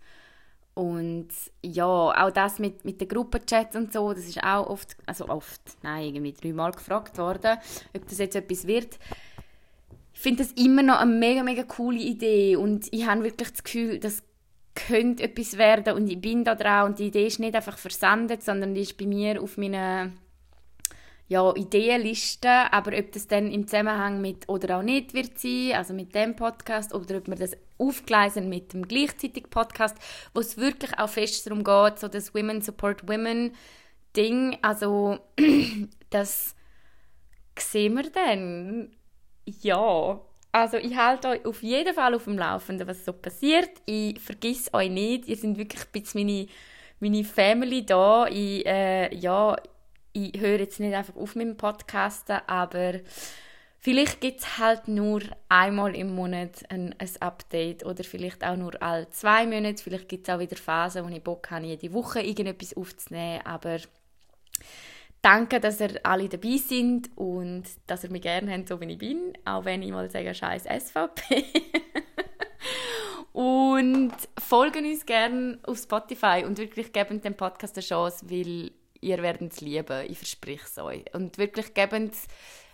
Und 0.73 1.29
ja, 1.63 1.85
auch 1.85 2.31
das 2.31 2.59
mit, 2.59 2.87
mit 2.87 3.01
den 3.01 3.09
Gruppenchats 3.09 3.77
und 3.77 3.93
so, 3.93 4.15
das 4.15 4.25
ist 4.25 4.43
auch 4.43 4.69
oft, 4.69 4.97
also 5.05 5.29
oft, 5.29 5.61
nein, 5.83 6.05
irgendwie 6.05 6.33
dreimal 6.33 6.73
gefragt 6.73 7.19
worden, 7.19 7.59
ob 7.95 8.09
das 8.09 8.19
jetzt 8.19 8.37
etwas 8.37 8.67
wird. 8.67 8.99
Ich 10.15 10.21
finde 10.21 10.45
das 10.45 10.53
immer 10.53 10.83
noch 10.83 10.99
eine 10.99 11.13
mega, 11.13 11.43
mega 11.43 11.65
coole 11.65 11.99
Idee 11.99 12.57
und 12.57 12.87
ich 12.91 13.07
habe 13.07 13.23
wirklich 13.23 13.51
das 13.51 13.65
Gefühl, 13.65 13.99
das 13.99 14.23
könnte 14.87 15.25
etwas 15.25 15.59
werden 15.59 15.95
und 15.95 16.09
ich 16.09 16.21
bin 16.21 16.45
da 16.45 16.55
dran 16.55 16.87
und 16.87 16.99
die 16.99 17.09
Idee 17.09 17.27
ist 17.27 17.41
nicht 17.41 17.55
einfach 17.55 17.79
versandet, 17.79 18.43
sondern 18.43 18.75
die 18.75 18.83
ist 18.83 18.97
bei 18.97 19.07
mir 19.07 19.43
auf 19.43 19.57
meiner 19.57 20.13
ja, 21.29 21.55
Ideenliste, 21.55 22.73
aber 22.73 22.97
ob 22.97 23.13
das 23.13 23.27
dann 23.27 23.51
im 23.51 23.67
Zusammenhang 23.67 24.23
mit 24.23 24.49
oder 24.49 24.79
auch 24.79 24.83
nicht 24.83 25.13
wird 25.13 25.39
sein, 25.39 25.73
also 25.75 25.93
mit 25.93 26.15
dem 26.15 26.35
Podcast, 26.37 26.95
oder 26.95 27.19
ob 27.19 27.29
wir 27.29 27.37
das 27.37 27.55
aufgleisen 27.77 28.49
mit 28.49 28.73
dem 28.73 28.89
gleichzeitigen 28.89 29.51
Podcast, 29.51 29.97
wo 30.33 30.41
es 30.41 30.57
wirklich 30.57 30.99
auch 30.99 31.11
fest 31.11 31.47
darum 31.47 31.65
geht, 31.65 31.99
so 31.99 32.09
das 32.09 32.35
Women 32.35 32.63
Support 32.63 33.07
Women 33.09 33.53
Ding, 34.17 34.57
also 34.63 35.19
das 36.11 36.55
sehen 37.59 37.95
wir 37.95 38.11
dann. 38.11 38.97
Ja, 39.45 40.21
also 40.53 40.77
ich 40.79 40.97
halte 40.97 41.29
euch 41.29 41.45
auf 41.45 41.63
jeden 41.63 41.95
Fall 41.95 42.15
auf 42.15 42.25
dem 42.25 42.39
Laufenden, 42.39 42.89
was 42.89 43.05
so 43.05 43.13
passiert. 43.13 43.71
Ich 43.87 44.19
vergiss 44.21 44.73
euch 44.73 44.91
nicht. 44.91 45.29
Ihr 45.29 45.37
seid 45.37 45.57
wirklich 45.57 45.83
ein 45.83 45.93
bisschen 45.93 46.27
meine, 46.27 46.47
meine 47.01 47.25
Family 47.25 47.85
da. 47.85 48.27
Ich, 48.29 48.67
äh, 48.67 49.15
ja, 49.15 49.57
ich 50.13 50.41
höre 50.41 50.61
jetzt 50.61 50.81
nicht 50.81 50.95
einfach 50.95 51.17
auf 51.17 51.35
mit 51.35 51.47
dem 51.47 51.57
Podcasten, 51.57 52.41
aber 52.47 52.95
vielleicht 53.79 54.21
gibt 54.21 54.41
es 54.41 54.59
halt 54.59 54.89
nur 54.89 55.21
einmal 55.49 55.95
im 55.95 56.15
Monat 56.15 56.65
ein, 56.71 56.95
ein, 56.99 57.11
Update 57.21 57.85
oder 57.85 58.03
vielleicht 58.03 58.43
auch 58.43 58.57
nur 58.57 58.83
alle 58.83 59.11
zwei 59.11 59.47
Monate. 59.47 59.83
Vielleicht 59.83 60.09
gibt 60.09 60.29
es 60.29 60.35
auch 60.35 60.41
wieder 60.41 60.57
Phasen, 60.57 61.05
wo 61.05 61.09
ich 61.09 61.23
Bock 61.23 61.51
habe, 61.51 61.67
jede 61.67 61.93
Woche 61.93 62.21
irgendetwas 62.21 62.77
aufzunehmen, 62.77 63.43
aber 63.45 63.79
Danke, 65.23 65.61
dass 65.61 65.81
ihr 65.81 66.01
alle 66.05 66.29
dabei 66.29 66.57
sind 66.57 67.11
und 67.17 67.65
dass 67.87 68.05
ihr 68.05 68.11
mich 68.11 68.23
gerne 68.23 68.53
habt, 68.53 68.69
so 68.69 68.81
wie 68.81 68.93
ich 68.93 68.99
bin, 68.99 69.33
auch 69.45 69.65
wenn 69.65 69.83
ich 69.83 69.91
mal 69.91 70.11
sage, 70.11 70.33
scheiß 70.33 70.65
SVP. 70.65 71.45
und 73.33 74.13
folgen 74.39 74.87
uns 74.87 75.05
gerne 75.05 75.59
auf 75.65 75.79
Spotify 75.79 76.45
und 76.47 76.59
wirklich 76.59 76.93
geben 76.93 77.21
dem 77.21 77.35
Podcast 77.35 77.77
eine 77.77 77.85
Chance, 77.85 78.27
weil 78.31 78.71
ihr 79.01 79.23
werdet 79.23 79.53
es 79.53 79.61
lieben, 79.61 80.07
ich 80.09 80.19
verspreche 80.19 80.65
es 80.65 80.79
euch. 80.79 81.05
Und 81.15 81.39
wirklich 81.39 81.75
geben 81.75 82.13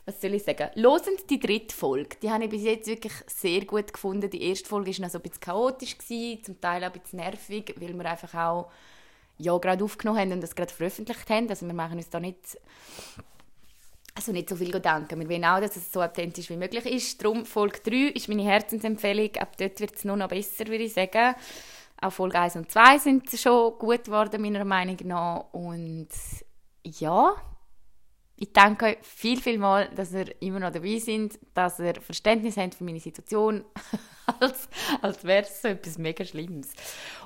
was 0.06 0.20
soll 0.20 0.34
ich 0.34 0.44
sagen, 0.44 0.68
losend 0.74 1.30
die 1.30 1.40
dritte 1.40 1.74
Folge, 1.74 2.16
die 2.22 2.30
habe 2.30 2.44
ich 2.44 2.50
bis 2.50 2.62
jetzt 2.62 2.88
wirklich 2.88 3.14
sehr 3.26 3.64
gut 3.64 3.92
gefunden. 3.92 4.28
Die 4.28 4.42
erste 4.42 4.68
Folge 4.68 4.92
war 4.92 5.00
noch 5.00 5.10
so 5.10 5.18
ein 5.18 5.22
bisschen 5.22 5.40
chaotisch, 5.40 5.96
zum 6.42 6.60
Teil 6.60 6.84
auch 6.84 6.92
ein 6.92 7.00
bisschen 7.00 7.20
nervig, 7.20 7.74
weil 7.78 7.94
wir 7.94 8.04
einfach 8.04 8.34
auch 8.34 8.70
ja, 9.38 9.56
gerade 9.58 9.84
aufgenommen 9.84 10.20
haben 10.20 10.32
und 10.32 10.40
das 10.40 10.54
gerade 10.54 10.72
veröffentlicht 10.72 11.28
haben. 11.28 11.48
Also 11.48 11.66
wir 11.66 11.74
machen 11.74 11.96
uns 11.96 12.08
da 12.08 12.20
nicht, 12.20 12.58
also 14.14 14.32
nicht 14.32 14.48
so 14.48 14.56
viel 14.56 14.70
Gedanken. 14.70 15.20
Wir 15.20 15.28
wollen 15.28 15.44
auch, 15.44 15.60
dass 15.60 15.76
es 15.76 15.92
so 15.92 16.02
authentisch 16.02 16.50
wie 16.50 16.56
möglich 16.56 16.86
ist. 16.86 17.22
Darum 17.22 17.44
Folge 17.44 17.80
3 17.84 18.12
ist 18.14 18.28
meine 18.28 18.44
Herzensempfehlung. 18.44 19.36
Ab 19.36 19.56
dort 19.56 19.80
wird 19.80 19.96
es 19.96 20.04
nur 20.04 20.16
noch 20.16 20.28
besser, 20.28 20.66
würde 20.66 20.84
ich 20.84 20.94
sagen. 20.94 21.34
Auch 22.00 22.12
Folge 22.12 22.38
1 22.38 22.56
und 22.56 22.70
2 22.70 22.98
sind 22.98 23.30
schon 23.30 23.78
gut 23.78 24.04
geworden, 24.04 24.42
meiner 24.42 24.64
Meinung 24.64 24.98
nach. 25.04 25.46
Und 25.52 26.08
ja, 26.84 27.34
ich 28.36 28.52
danke 28.52 28.86
euch 28.86 28.98
viel, 29.02 29.40
viel 29.40 29.58
mal, 29.58 29.88
dass 29.94 30.12
ihr 30.12 30.26
immer 30.42 30.58
noch 30.58 30.72
dabei 30.72 30.98
seid, 30.98 31.38
dass 31.54 31.78
ihr 31.78 31.94
Verständnis 32.00 32.56
habt 32.56 32.74
für 32.74 32.82
meine 32.82 32.98
Situation, 32.98 33.64
als, 34.40 34.68
als 35.02 35.22
wäre 35.22 35.44
es 35.44 35.62
so 35.62 35.68
etwas 35.68 35.98
mega 35.98 36.24
Schlimmes. 36.24 36.72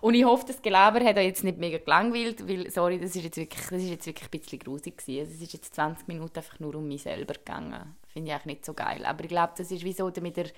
Und 0.02 0.14
ich 0.14 0.24
hoffe, 0.24 0.44
das 0.46 0.60
Gelaber 0.60 1.02
hat 1.02 1.16
euch 1.16 1.24
jetzt 1.24 1.44
nicht 1.44 1.56
mega 1.56 1.78
gelangweilt, 1.78 2.46
weil, 2.46 2.70
sorry, 2.70 2.98
das 2.98 3.16
ist 3.16 3.24
jetzt 3.24 3.38
wirklich, 3.38 3.62
das 3.62 3.82
ist 3.82 3.88
jetzt 3.88 4.06
wirklich 4.06 4.28
ein 4.28 4.38
bisschen 4.38 4.58
grusig. 4.58 4.94
Also, 4.98 5.12
es 5.12 5.40
ist 5.40 5.52
jetzt 5.54 5.74
20 5.74 6.08
Minuten 6.08 6.36
einfach 6.36 6.60
nur 6.60 6.74
um 6.74 6.86
mich 6.86 7.02
selber 7.02 7.34
gegangen. 7.34 7.96
Finde 8.08 8.28
ich 8.28 8.34
eigentlich 8.34 8.46
nicht 8.46 8.66
so 8.66 8.74
geil. 8.74 9.06
Aber 9.06 9.22
ich 9.24 9.30
glaube, 9.30 9.54
das 9.56 9.70
ist 9.70 9.84
wie 9.84 9.92
so, 9.94 10.10
damit 10.10 10.36
ihr 10.36 10.50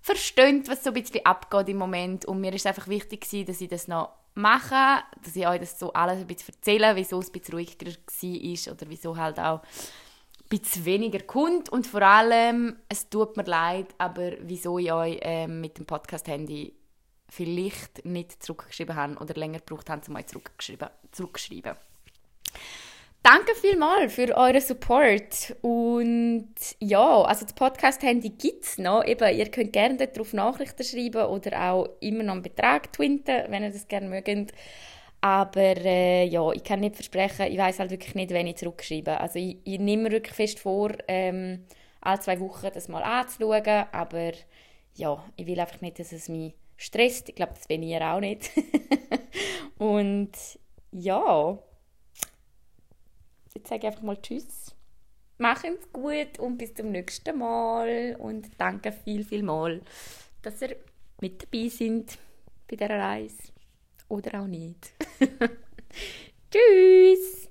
versteht, 0.00 0.68
was 0.68 0.84
so 0.84 0.90
ein 0.90 1.02
bisschen 1.02 1.26
abgeht 1.26 1.68
im 1.68 1.78
Moment. 1.78 2.26
Und 2.26 2.40
mir 2.40 2.54
ist 2.54 2.62
es 2.62 2.66
einfach 2.66 2.86
wichtig 2.86 3.26
dass 3.46 3.60
ich 3.60 3.68
das 3.68 3.88
noch 3.88 4.10
mache, 4.34 5.02
dass 5.22 5.36
ich 5.36 5.46
euch 5.46 5.60
das 5.60 5.78
so 5.78 5.92
alles 5.92 6.18
ein 6.18 6.26
bisschen 6.26 6.54
erzähle, 6.54 6.96
wieso 6.96 7.18
es 7.20 7.28
ein 7.28 7.32
bisschen 7.32 7.54
ruhiger 7.54 7.86
war 7.86 8.72
oder 8.72 8.88
wieso 8.88 9.16
halt 9.16 9.38
auch 9.38 9.60
ein 9.60 10.48
bisschen 10.48 10.84
weniger 10.84 11.20
kommt 11.20 11.68
und 11.68 11.86
vor 11.86 12.02
allem, 12.02 12.76
es 12.88 13.08
tut 13.08 13.36
mir 13.36 13.44
leid, 13.44 13.86
aber 13.98 14.32
wieso 14.40 14.78
ich 14.78 14.92
euch 14.92 15.18
ähm, 15.22 15.60
mit 15.60 15.78
dem 15.78 15.86
Podcast-Handy 15.86 16.74
vielleicht 17.28 18.04
nicht 18.04 18.42
zurückgeschrieben 18.42 18.96
habe 18.96 19.14
oder 19.16 19.34
länger 19.34 19.60
gebraucht 19.60 19.88
habe, 19.88 20.02
um 20.08 20.16
euch 20.16 20.26
zurückgeschrieben, 20.26 20.88
zurückgeschrieben. 21.12 21.76
Danke 23.22 23.54
vielmals 23.54 24.14
für 24.14 24.34
euren 24.34 24.62
Support. 24.62 25.54
Und 25.60 26.54
ja, 26.78 27.20
also 27.22 27.44
das 27.44 27.52
Podcast-Handy 27.52 28.30
gibt 28.30 28.64
es 28.64 28.78
noch. 28.78 29.04
Eben, 29.04 29.36
ihr 29.36 29.50
könnt 29.50 29.74
gerne 29.74 29.96
darauf 29.98 30.32
Nachrichten 30.32 30.82
schreiben 30.82 31.26
oder 31.26 31.70
auch 31.70 31.88
immer 32.00 32.22
noch 32.22 32.32
einen 32.32 32.42
Betrag 32.42 32.90
twinten, 32.94 33.44
wenn 33.48 33.62
ihr 33.62 33.72
das 33.72 33.88
gerne 33.88 34.08
mögt. 34.08 34.54
Aber 35.20 35.76
äh, 35.76 36.24
ja, 36.24 36.50
ich 36.52 36.64
kann 36.64 36.80
nicht 36.80 36.94
versprechen, 36.94 37.52
ich 37.52 37.58
weiß 37.58 37.78
halt 37.78 37.90
wirklich 37.90 38.14
nicht, 38.14 38.30
wenn 38.30 38.46
ich 38.46 38.56
zurückschreibe. 38.56 39.20
Also 39.20 39.38
ich, 39.38 39.58
ich 39.64 39.78
nehme 39.78 40.04
mir 40.04 40.12
wirklich 40.12 40.34
fest 40.34 40.58
vor, 40.58 40.90
ähm, 41.06 41.66
alle 42.00 42.20
zwei 42.20 42.40
Wochen 42.40 42.70
das 42.72 42.88
mal 42.88 43.02
anzuschauen. 43.02 43.84
Aber 43.92 44.32
ja, 44.94 45.22
ich 45.36 45.46
will 45.46 45.60
einfach 45.60 45.82
nicht, 45.82 45.98
dass 45.98 46.12
es 46.12 46.30
mich 46.30 46.54
stresst. 46.78 47.28
Ich 47.28 47.34
glaube, 47.34 47.52
das 47.54 47.68
bin 47.68 47.82
ihr 47.82 48.00
auch 48.00 48.20
nicht. 48.20 48.50
Und 49.78 50.32
ja, 50.90 51.58
jetzt 53.54 53.68
sage 53.68 53.80
ich 53.80 53.86
einfach 53.86 54.02
mal 54.02 54.20
Tschüss. 54.20 54.74
Machen 55.38 55.76
es 55.80 55.92
gut 55.92 56.38
und 56.38 56.58
bis 56.58 56.74
zum 56.74 56.90
nächsten 56.90 57.38
Mal. 57.38 58.16
Und 58.18 58.50
danke 58.58 58.92
viel, 58.92 59.24
viel 59.24 59.42
mal, 59.42 59.80
dass 60.42 60.60
ihr 60.60 60.76
mit 61.20 61.42
dabei 61.42 61.68
sind 61.68 62.18
bei 62.68 62.76
dieser 62.76 62.90
Reise. 62.98 63.52
Oder 64.08 64.42
auch 64.42 64.46
nicht. 64.46 64.92
Tschüss! 66.50 67.49